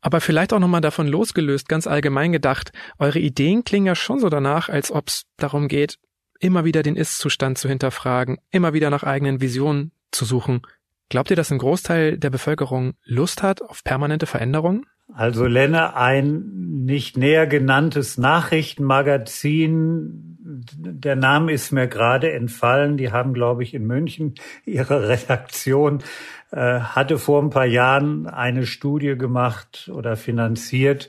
Aber 0.00 0.20
vielleicht 0.20 0.52
auch 0.52 0.58
nochmal 0.58 0.80
davon 0.80 1.06
losgelöst, 1.06 1.68
ganz 1.68 1.86
allgemein 1.86 2.32
gedacht, 2.32 2.72
eure 2.98 3.20
Ideen 3.20 3.62
klingen 3.62 3.86
ja 3.86 3.94
schon 3.94 4.18
so 4.18 4.28
danach, 4.28 4.68
als 4.68 4.90
ob 4.90 5.06
es 5.06 5.22
darum 5.36 5.68
geht, 5.68 5.98
immer 6.40 6.64
wieder 6.64 6.82
den 6.82 6.96
Ist-Zustand 6.96 7.58
zu 7.58 7.68
hinterfragen, 7.68 8.38
immer 8.50 8.72
wieder 8.72 8.90
nach 8.90 9.04
eigenen 9.04 9.40
Visionen 9.40 9.92
zu 10.10 10.24
suchen. 10.24 10.62
Glaubt 11.08 11.30
ihr, 11.30 11.36
dass 11.36 11.50
ein 11.50 11.58
Großteil 11.58 12.18
der 12.18 12.30
Bevölkerung 12.30 12.94
Lust 13.04 13.42
hat 13.42 13.62
auf 13.62 13.82
permanente 13.82 14.26
Veränderungen? 14.26 14.84
Also 15.14 15.46
Lenne, 15.46 15.96
ein 15.96 16.84
nicht 16.84 17.16
näher 17.16 17.46
genanntes 17.46 18.18
Nachrichtenmagazin, 18.18 20.36
der 20.40 21.16
Name 21.16 21.52
ist 21.52 21.72
mir 21.72 21.88
gerade 21.88 22.32
entfallen, 22.32 22.98
die 22.98 23.10
haben, 23.10 23.32
glaube 23.32 23.62
ich, 23.62 23.72
in 23.72 23.86
München 23.86 24.34
ihre 24.66 25.08
Redaktion, 25.08 26.02
äh, 26.50 26.80
hatte 26.80 27.18
vor 27.18 27.42
ein 27.42 27.50
paar 27.50 27.66
Jahren 27.66 28.26
eine 28.26 28.66
Studie 28.66 29.16
gemacht 29.16 29.90
oder 29.94 30.16
finanziert, 30.16 31.08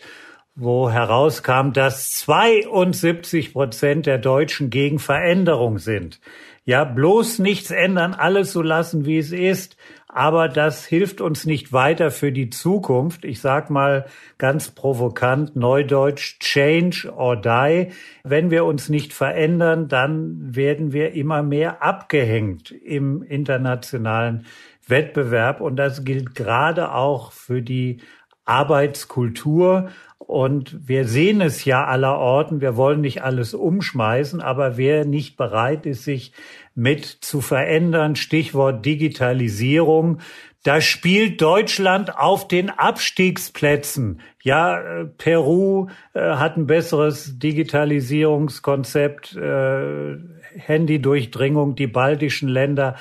wo 0.56 0.90
herauskam, 0.90 1.72
dass 1.74 2.12
72 2.12 3.54
Prozent 3.54 4.06
der 4.06 4.18
Deutschen 4.18 4.70
gegen 4.70 5.00
Veränderung 5.00 5.78
sind. 5.78 6.20
Ja, 6.70 6.84
bloß 6.84 7.40
nichts 7.40 7.72
ändern, 7.72 8.14
alles 8.14 8.52
so 8.52 8.62
lassen, 8.62 9.08
wie 9.08 9.18
es 9.18 9.32
ist. 9.32 9.76
Aber 10.08 10.48
das 10.48 10.86
hilft 10.86 11.20
uns 11.20 11.48
nicht 11.48 11.74
weiter 11.74 12.12
für 12.12 12.32
die 12.32 12.52
Zukunft. 12.52 13.26
Ich 13.26 13.42
sag 13.42 13.72
mal 13.72 14.06
ganz 14.38 14.70
provokant, 14.70 15.56
neudeutsch, 15.56 16.38
change 16.40 17.12
or 17.12 17.36
die. 17.38 17.88
Wenn 18.24 18.52
wir 18.52 18.66
uns 18.66 18.88
nicht 18.88 19.14
verändern, 19.14 19.88
dann 19.88 20.56
werden 20.56 20.94
wir 20.94 21.14
immer 21.14 21.42
mehr 21.42 21.82
abgehängt 21.82 22.70
im 22.70 23.24
internationalen 23.24 24.46
Wettbewerb. 24.86 25.62
Und 25.62 25.76
das 25.76 26.04
gilt 26.04 26.36
gerade 26.36 26.94
auch 26.94 27.32
für 27.32 27.64
die 27.64 27.98
Arbeitskultur. 28.46 29.90
Und 30.30 30.88
wir 30.88 31.08
sehen 31.08 31.42
es 31.42 31.66
ja 31.66 31.86
aller 31.86 32.20
Orten. 32.20 32.62
Wir 32.62 32.78
wollen 32.78 33.02
nicht 33.02 33.24
alles 33.24 33.56
umschmeißen, 33.56 34.42
aber 34.42 34.78
wer 34.78 35.04
nicht 35.04 35.38
bereit 35.38 35.88
ist, 35.88 36.04
sich 36.04 36.34
mit 36.76 37.04
zu 37.04 37.42
verändern, 37.42 38.16
Stichwort 38.16 38.86
Digitalisierung, 38.86 40.20
da 40.62 40.82
spielt 40.82 41.42
Deutschland 41.42 42.16
auf 42.16 42.48
den 42.48 42.70
Abstiegsplätzen. 42.70 44.22
Ja, 44.44 44.80
äh, 44.80 45.06
Peru 45.06 45.88
äh, 46.14 46.36
hat 46.36 46.58
ein 46.58 46.68
besseres 46.68 47.40
Digitalisierungskonzept, 47.40 49.36
äh, 49.36 50.16
Handydurchdringung, 50.60 51.74
die 51.74 51.88
baltischen 51.88 52.50
Länder 52.50 52.98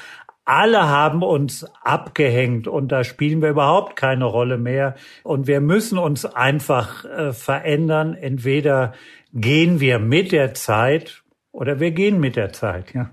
alle 0.49 0.89
haben 0.89 1.23
uns 1.23 1.67
abgehängt 1.83 2.69
und 2.69 2.89
da 2.89 3.05
spielen 3.05 3.43
wir 3.43 3.51
überhaupt 3.51 3.97
keine 3.97 4.25
Rolle 4.25 4.57
mehr. 4.57 4.95
Und 5.23 5.47
wir 5.47 5.61
müssen 5.61 5.99
uns 5.99 6.25
einfach 6.25 7.05
äh, 7.05 7.33
verändern. 7.35 8.15
Entweder 8.15 8.95
gehen 9.35 9.79
wir 9.79 9.99
mit 9.99 10.33
der 10.33 10.55
Zeit 10.55 11.23
oder 11.53 11.81
wir 11.81 11.91
gehen 11.91 12.19
mit 12.19 12.37
der 12.37 12.53
Zeit, 12.55 12.95
ja. 12.95 13.11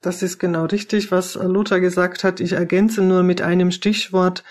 Das 0.00 0.22
ist 0.22 0.38
genau 0.38 0.64
richtig, 0.64 1.10
was 1.10 1.34
Lothar 1.34 1.80
gesagt 1.80 2.22
hat. 2.22 2.38
Ich 2.38 2.52
ergänze 2.52 3.02
nur 3.02 3.24
mit 3.24 3.42
einem 3.42 3.72
Stichwort, 3.72 4.44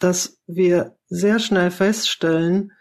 dass 0.00 0.40
wir 0.48 0.96
sehr 1.08 1.38
schnell 1.38 1.70
feststellen, 1.70 2.72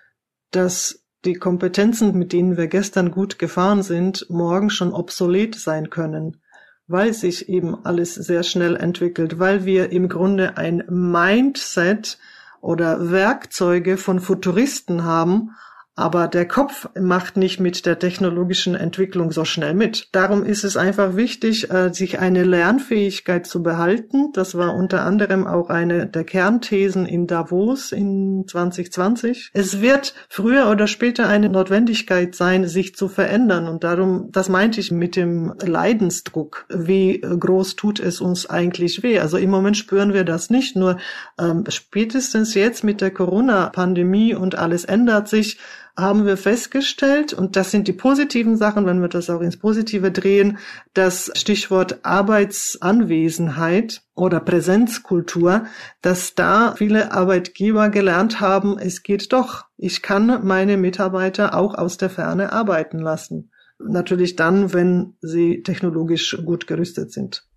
dass 0.50 1.06
die 1.26 1.36
Kompetenzen, 1.36 2.18
mit 2.18 2.34
denen 2.34 2.58
wir 2.58 2.68
gestern 2.68 3.12
gut 3.12 3.38
gefahren 3.38 3.84
sind, 3.84 4.26
morgen 4.30 4.72
schon 4.72 4.94
obsolet 4.94 5.56
sein 5.56 5.92
können, 5.92 6.42
weil 6.90 7.14
sich 7.14 7.48
eben 7.48 7.86
alles 7.86 8.16
sehr 8.16 8.42
schnell 8.42 8.76
entwickelt, 8.76 9.38
weil 9.38 9.64
wir 9.64 9.92
im 9.92 10.10
Grunde 10.10 10.58
ein 10.58 10.84
Mindset 10.90 12.18
oder 12.62 13.12
Werkzeuge 13.12 13.96
von 13.96 14.20
Futuristen 14.20 15.04
haben, 15.04 15.52
aber 16.00 16.30
der 16.30 16.48
Kopf 16.48 16.88
macht 16.98 17.36
nicht 17.36 17.60
mit 17.60 17.86
der 17.86 18.00
technologischen 18.00 18.74
Entwicklung 18.74 19.34
so 19.34 19.44
schnell 19.44 19.74
mit. 19.74 20.08
Darum 20.14 20.46
ist 20.46 20.64
es 20.64 20.78
einfach 20.78 21.18
wichtig, 21.18 21.70
äh, 21.72 21.94
sich 21.94 22.20
eine 22.20 22.46
Lernfähigkeit 22.46 23.46
zu 23.46 23.62
behalten. 23.62 24.32
Das 24.32 24.56
war 24.56 24.74
unter 24.74 25.04
anderem 25.04 25.46
auch 25.46 25.70
eine 25.70 26.08
der 26.08 26.24
Kernthesen 26.24 27.06
in 27.06 27.28
Davos 27.28 27.92
in 27.92 28.46
2020. 28.48 29.52
Es 29.54 29.82
wird 29.82 30.14
früher 30.30 30.70
oder 30.72 30.88
später 30.88 31.28
eine 31.28 31.50
Notwendigkeit 31.50 32.34
sein, 32.34 32.66
sich 32.66 32.96
zu 32.96 33.10
verändern. 33.10 33.68
Und 33.68 33.84
darum, 33.84 34.30
das 34.32 34.48
meinte 34.48 34.80
ich 34.80 34.92
mit 34.92 35.18
dem 35.18 35.54
Leidensdruck. 35.62 36.66
Wie 36.70 37.20
groß 37.20 37.76
tut 37.76 38.00
es 38.00 38.22
uns 38.22 38.50
eigentlich 38.50 39.04
weh? 39.04 39.20
Also 39.20 39.36
im 39.36 39.50
Moment 39.50 39.76
spüren 39.76 40.14
wir 40.14 40.24
das 40.24 40.50
nicht. 40.50 40.78
Nur 40.78 40.98
ähm, 41.38 41.66
spätestens 41.68 42.54
jetzt 42.54 42.86
mit 42.86 43.02
der 43.02 43.12
Corona-Pandemie 43.12 44.34
und 44.34 44.56
alles 44.56 44.86
ändert 44.86 45.28
sich, 45.28 45.58
haben 45.98 46.26
wir 46.26 46.38
festgestellt, 46.38 47.34
und 47.34 47.56
das 47.56 47.72
sind 47.72 47.88
die 47.88 47.94
positiven 47.94 48.58
Sachen, 48.58 48.86
wenn 48.86 49.02
wir 49.02 49.10
das 49.10 49.30
auch 49.30 49.42
ins 49.42 49.58
Positive 49.58 50.12
drehen, 50.12 50.58
das 50.94 51.32
Stichwort 51.36 52.00
Arbeitsanwesenheit 52.04 54.02
oder 54.16 54.40
Präsenzkultur, 54.40 55.66
dass 56.02 56.36
da 56.36 56.76
viele 56.78 57.12
Arbeitgeber 57.12 57.90
gelernt 57.90 58.40
haben, 58.40 58.78
es 58.78 59.04
geht 59.04 59.34
doch. 59.34 59.66
Ich 59.78 60.02
kann 60.02 60.46
meine 60.46 60.78
Mitarbeiter 60.78 61.54
auch 61.56 61.76
aus 61.76 61.98
der 61.98 62.10
Ferne 62.10 62.52
arbeiten 62.54 63.00
lassen. 63.00 63.52
Natürlich 63.80 64.36
dann, 64.36 64.74
wenn 64.74 65.16
sie 65.22 65.64
technologisch 65.64 66.38
gut 66.46 66.68
gerüstet 66.68 67.12
sind. 67.12 67.49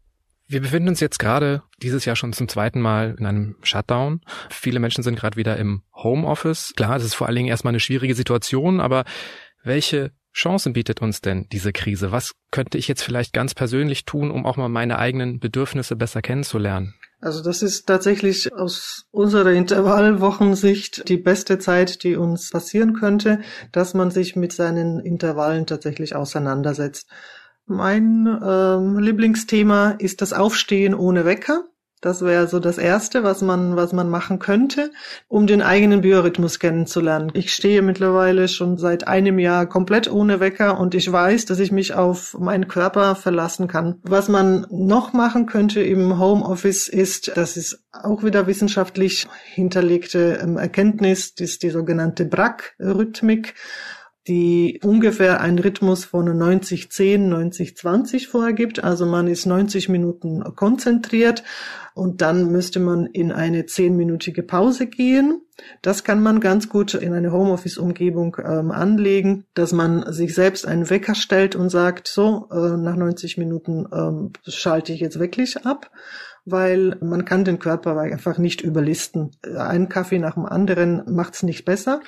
Wir 0.52 0.60
befinden 0.60 0.90
uns 0.90 1.00
jetzt 1.00 1.18
gerade 1.18 1.62
dieses 1.82 2.04
Jahr 2.04 2.14
schon 2.14 2.34
zum 2.34 2.46
zweiten 2.46 2.78
Mal 2.78 3.16
in 3.18 3.24
einem 3.24 3.56
Shutdown. 3.62 4.20
Viele 4.50 4.80
Menschen 4.80 5.02
sind 5.02 5.18
gerade 5.18 5.38
wieder 5.38 5.56
im 5.56 5.80
Homeoffice. 5.94 6.74
Klar, 6.76 6.94
es 6.96 7.04
ist 7.04 7.14
vor 7.14 7.26
allen 7.26 7.36
Dingen 7.36 7.48
erstmal 7.48 7.70
eine 7.70 7.80
schwierige 7.80 8.14
Situation, 8.14 8.78
aber 8.78 9.04
welche 9.64 10.12
Chancen 10.34 10.74
bietet 10.74 11.00
uns 11.00 11.22
denn 11.22 11.46
diese 11.52 11.72
Krise? 11.72 12.12
Was 12.12 12.32
könnte 12.50 12.76
ich 12.76 12.86
jetzt 12.86 13.02
vielleicht 13.02 13.32
ganz 13.32 13.54
persönlich 13.54 14.04
tun, 14.04 14.30
um 14.30 14.44
auch 14.44 14.58
mal 14.58 14.68
meine 14.68 14.98
eigenen 14.98 15.40
Bedürfnisse 15.40 15.96
besser 15.96 16.20
kennenzulernen? 16.20 16.94
Also 17.22 17.42
das 17.42 17.62
ist 17.62 17.86
tatsächlich 17.86 18.52
aus 18.52 19.06
unserer 19.10 19.52
Intervallwochensicht 19.52 21.08
die 21.08 21.16
beste 21.16 21.60
Zeit, 21.60 22.02
die 22.02 22.16
uns 22.16 22.50
passieren 22.50 22.92
könnte, 22.92 23.40
dass 23.70 23.94
man 23.94 24.10
sich 24.10 24.36
mit 24.36 24.52
seinen 24.52 25.00
Intervallen 25.00 25.64
tatsächlich 25.66 26.14
auseinandersetzt. 26.14 27.08
Mein 27.72 28.26
ähm, 28.44 28.98
Lieblingsthema 28.98 29.92
ist 29.98 30.20
das 30.20 30.32
Aufstehen 30.32 30.94
ohne 30.94 31.24
Wecker. 31.24 31.64
Das 32.02 32.20
wäre 32.20 32.48
so 32.48 32.58
das 32.58 32.78
Erste, 32.78 33.22
was 33.22 33.42
man, 33.42 33.76
was 33.76 33.92
man 33.92 34.10
machen 34.10 34.40
könnte, 34.40 34.90
um 35.28 35.46
den 35.46 35.62
eigenen 35.62 36.00
Biorhythmus 36.00 36.58
kennenzulernen. 36.58 37.30
Ich 37.32 37.54
stehe 37.54 37.80
mittlerweile 37.80 38.48
schon 38.48 38.76
seit 38.76 39.06
einem 39.06 39.38
Jahr 39.38 39.66
komplett 39.66 40.10
ohne 40.10 40.40
Wecker 40.40 40.80
und 40.80 40.96
ich 40.96 41.10
weiß, 41.10 41.44
dass 41.46 41.60
ich 41.60 41.70
mich 41.70 41.94
auf 41.94 42.36
meinen 42.38 42.66
Körper 42.66 43.14
verlassen 43.14 43.68
kann. 43.68 44.00
Was 44.02 44.28
man 44.28 44.66
noch 44.68 45.12
machen 45.12 45.46
könnte 45.46 45.80
im 45.80 46.18
Homeoffice 46.18 46.88
ist, 46.88 47.36
das 47.36 47.56
ist 47.56 47.84
auch 47.92 48.24
wieder 48.24 48.48
wissenschaftlich 48.48 49.28
hinterlegte 49.44 50.40
ähm, 50.42 50.56
Erkenntnis, 50.56 51.32
ist 51.38 51.62
die 51.62 51.70
sogenannte 51.70 52.24
BRAC-Rhythmik 52.24 53.54
die 54.28 54.80
ungefähr 54.84 55.40
einen 55.40 55.58
Rhythmus 55.58 56.04
von 56.04 56.28
90-10, 56.28 57.28
90-20 57.28 58.28
vorgibt. 58.28 58.82
Also 58.82 59.04
man 59.04 59.26
ist 59.26 59.46
90 59.46 59.88
Minuten 59.88 60.42
konzentriert 60.54 61.42
und 61.94 62.22
dann 62.22 62.50
müsste 62.52 62.78
man 62.78 63.06
in 63.06 63.32
eine 63.32 63.66
zehnminütige 63.66 64.42
Pause 64.42 64.86
gehen. 64.86 65.42
Das 65.82 66.04
kann 66.04 66.22
man 66.22 66.40
ganz 66.40 66.68
gut 66.68 66.94
in 66.94 67.12
eine 67.12 67.32
Homeoffice-Umgebung 67.32 68.36
ähm, 68.44 68.70
anlegen, 68.70 69.44
dass 69.54 69.72
man 69.72 70.12
sich 70.12 70.34
selbst 70.34 70.66
einen 70.66 70.88
Wecker 70.88 71.14
stellt 71.14 71.56
und 71.56 71.68
sagt, 71.68 72.08
so, 72.08 72.48
äh, 72.50 72.76
nach 72.76 72.96
90 72.96 73.38
Minuten 73.38 73.86
ähm, 73.92 74.32
schalte 74.46 74.92
ich 74.92 75.00
jetzt 75.00 75.18
wirklich 75.18 75.66
ab 75.66 75.90
weil 76.44 76.96
man 77.00 77.24
kann 77.24 77.44
den 77.44 77.58
Körper 77.58 77.96
einfach 77.98 78.38
nicht 78.38 78.60
überlisten. 78.60 79.30
Ein 79.56 79.88
Kaffee 79.88 80.18
nach 80.18 80.34
dem 80.34 80.44
anderen 80.44 81.02
macht's 81.06 81.42
nicht 81.42 81.64
besser. 81.64 82.00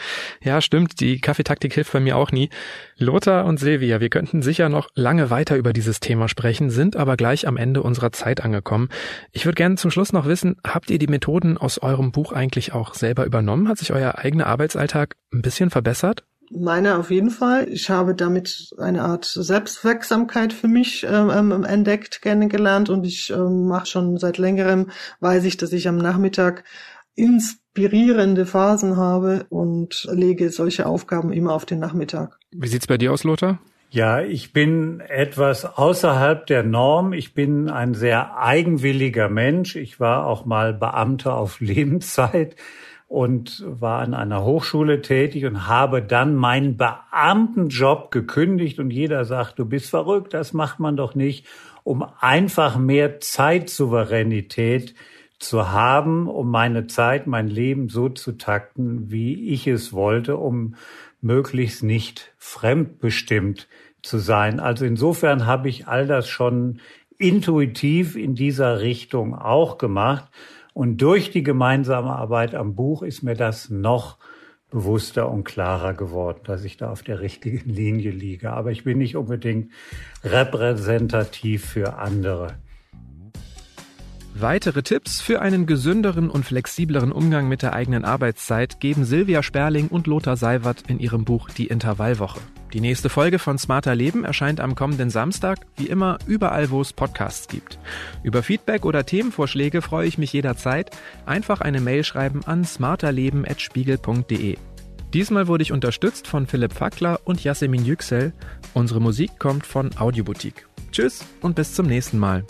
Ja, 0.43 0.61
stimmt. 0.61 1.01
Die 1.01 1.21
Kaffeetaktik 1.21 1.75
hilft 1.75 1.93
bei 1.93 2.01
mir 2.01 2.17
auch 2.17 2.33
nie. 2.33 2.51
Lothar 2.97 3.45
und 3.45 3.59
Silvia, 3.59 4.01
wir 4.01 4.09
könnten 4.09 4.43
sicher 4.43 4.69
noch 4.69 4.89
lange 4.95 5.31
weiter 5.31 5.57
über 5.57 5.73
dieses 5.73 6.01
Thema 6.01 6.29
sprechen, 6.29 6.71
sind 6.71 6.97
aber 6.97 7.17
gleich 7.17 7.47
am 7.47 7.57
Ende 7.57 7.83
unserer 7.83 8.13
Zeit 8.13 8.45
angekommen. 8.45 8.89
Ich 9.33 9.45
würde 9.45 9.57
gerne 9.57 9.77
zum 9.77 9.91
Schluss 9.91 10.13
noch 10.13 10.27
wissen, 10.27 10.57
habt 10.67 10.91
ihr 10.91 10.99
die 10.99 11.07
Methoden 11.07 11.57
aus 11.57 11.79
eurem 11.79 12.13
Buch 12.13 12.33
eigentlich 12.33 12.73
auch 12.73 12.95
selber 12.95 13.25
übernommen? 13.25 13.69
Hat 13.69 13.79
sich 13.79 13.93
euer 13.93 14.19
eigener 14.19 14.47
Arbeitsalltag 14.47 15.17
ein 15.33 15.43
bisschen 15.43 15.71
verbessert? 15.71 16.25
Meine 16.51 16.99
auf 16.99 17.11
jeden 17.11 17.31
Fall. 17.31 17.69
Ich 17.69 17.91
habe 17.91 18.15
damit 18.15 18.75
eine 18.79 19.03
Art 19.03 19.25
Selbstwirksamkeit 19.25 20.53
für 20.53 20.69
mich 20.69 21.05
ähm, 21.09 21.31
ähm 21.31 21.65
entdeckt, 21.65 22.23
kennengelernt 22.23 22.91
und 22.91 23.05
ich 23.05 23.31
ähm, 23.31 23.67
mache 23.67 23.87
schon 23.87 24.19
seit 24.19 24.39
längerem, 24.39 24.91
weiß 25.21 25.45
ich, 25.45 25.57
dass 25.57 25.73
ich 25.73 25.89
am 25.89 25.99
Nachmittag 25.99 26.65
inspirierende 27.15 28.47
Phasen 28.47 28.97
habe 28.97 29.47
und 29.49 30.07
lege 30.11 30.51
solche 30.51 30.87
Aufgaben 30.87 31.33
immer 31.33 31.53
auf 31.53 31.65
den 31.65 31.79
Nachmittag. 31.79 32.39
Wie 32.53 32.69
sieht's 32.69 32.87
bei 32.87 32.99
dir 32.99 33.13
aus, 33.13 33.25
Lothar? 33.25 33.59
Ja, 33.91 34.21
ich 34.21 34.53
bin 34.53 34.99
etwas 34.99 35.65
außerhalb 35.65 36.47
der 36.47 36.65
Norm. 36.65 37.13
Ich 37.13 37.33
bin 37.33 37.71
ein 37.71 37.95
sehr 37.95 38.37
eigenwilliger 38.37 39.29
Mensch. 39.29 39.77
Ich 39.77 40.01
war 40.01 40.27
auch 40.27 40.45
mal 40.45 40.75
Beamter 40.75 41.37
auf 41.37 41.61
Lebenszeit 41.61 42.57
und 43.15 43.63
war 43.65 44.01
an 44.01 44.13
einer 44.13 44.45
Hochschule 44.45 45.01
tätig 45.01 45.47
und 45.47 45.69
habe 45.69 46.03
dann 46.03 46.35
meinen 46.35 46.77
Beamtenjob 46.77 48.11
gekündigt 48.11 48.81
und 48.81 48.91
jeder 48.91 49.25
sagt, 49.25 49.61
du 49.61 49.67
bist 49.67 49.89
verrückt, 49.89 50.35
das 50.35 50.53
macht 50.53 50.81
man 50.81 50.97
doch 50.97 51.15
nicht, 51.15 51.47
um 51.85 52.05
einfach 52.19 52.77
mehr 52.77 53.21
Zeitsouveränität 53.21 54.97
zu 55.39 55.71
haben, 55.71 56.27
um 56.27 56.51
meine 56.51 56.89
Zeit, 56.89 57.29
mein 57.29 57.47
Leben 57.47 57.89
so 57.89 58.09
zu 58.09 58.33
takten, 58.33 59.13
wie 59.13 59.49
ich 59.53 59.69
es 59.69 59.93
wollte, 59.93 60.37
um 60.37 60.75
möglichst 61.21 61.85
nicht 61.85 62.33
fremdbestimmt 62.37 63.69
zu 64.03 64.19
sein. 64.19 64.59
Also 64.59 64.85
insofern 64.87 65.47
habe 65.47 65.69
ich 65.69 65.87
all 65.87 66.09
das 66.09 66.29
schon 66.29 66.81
intuitiv 67.17 68.17
in 68.17 68.35
dieser 68.35 68.81
Richtung 68.81 69.37
auch 69.37 69.79
gemacht. 69.79 70.25
Und 70.75 70.99
durch 70.99 71.31
die 71.31 71.45
gemeinsame 71.45 72.11
Arbeit 72.11 72.55
am 72.55 72.75
Buch 72.75 73.03
ist 73.03 73.23
mir 73.23 73.35
das 73.35 73.71
noch 73.71 74.19
bewusster 74.71 75.31
und 75.31 75.45
klarer 75.45 75.95
geworden, 75.95 76.41
dass 76.45 76.65
ich 76.65 76.77
da 76.77 76.91
auf 76.91 77.05
der 77.05 77.21
richtigen 77.21 77.71
Linie 77.71 78.11
liege. 78.11 78.53
Aber 78.53 78.73
ich 78.73 78.83
bin 78.83 78.99
nicht 78.99 79.17
unbedingt 79.17 79.71
repräsentativ 80.25 81.65
für 81.65 81.99
andere. 81.99 82.59
Weitere 84.37 84.83
Tipps 84.83 85.21
für 85.21 85.41
einen 85.41 85.67
gesünderen 85.67 86.29
und 86.29 86.45
flexibleren 86.45 87.13
Umgang 87.13 87.47
mit 87.47 87.63
der 87.63 87.73
eigenen 87.73 88.05
Arbeitszeit 88.05 88.81
geben 88.81 89.05
Silvia 89.05 89.45
Sperling 89.45 89.87
und 89.87 90.09
Lothar 90.09 90.37
Seiwert 90.37 90.83
in 90.89 90.99
ihrem 90.99 91.25
Buch 91.25 91.51
Die 91.51 91.69
Intervallwoche. 91.69 92.41
Die 92.75 92.81
nächste 92.81 93.09
Folge 93.09 93.39
von 93.39 93.57
Smarter 93.57 93.95
Leben 93.95 94.25
erscheint 94.25 94.59
am 94.61 94.75
kommenden 94.75 95.09
Samstag, 95.09 95.61
wie 95.77 95.87
immer 95.87 96.19
überall, 96.27 96.71
wo 96.71 96.81
es 96.81 96.93
Podcasts 96.93 97.47
gibt. 97.47 97.79
Über 98.25 98.43
Feedback 98.43 98.85
oder 98.85 99.07
Themenvorschläge 99.07 99.81
freue 99.81 100.09
ich 100.09 100.19
mich 100.19 100.33
jederzeit. 100.33 100.91
Einfach 101.25 101.61
eine 101.61 101.81
Mail 101.81 102.03
schreiben 102.03 102.45
an 102.45 102.65
smarterleben.spiegel.de. 102.65 104.57
Diesmal 105.15 105.47
wurde 105.47 105.63
ich 105.63 105.71
unterstützt 105.71 106.27
von 106.27 106.49
Philipp 106.49 106.73
Fackler 106.73 107.21
und 107.23 107.45
Yasemin 107.45 107.85
Yüksel. 107.85 108.33
Unsere 108.73 109.01
Musik 109.01 109.39
kommt 109.39 109.65
von 109.65 109.97
Audioboutique. 109.97 110.67
Tschüss 110.91 111.25
und 111.43 111.55
bis 111.55 111.75
zum 111.75 111.87
nächsten 111.87 112.19
Mal. 112.19 112.45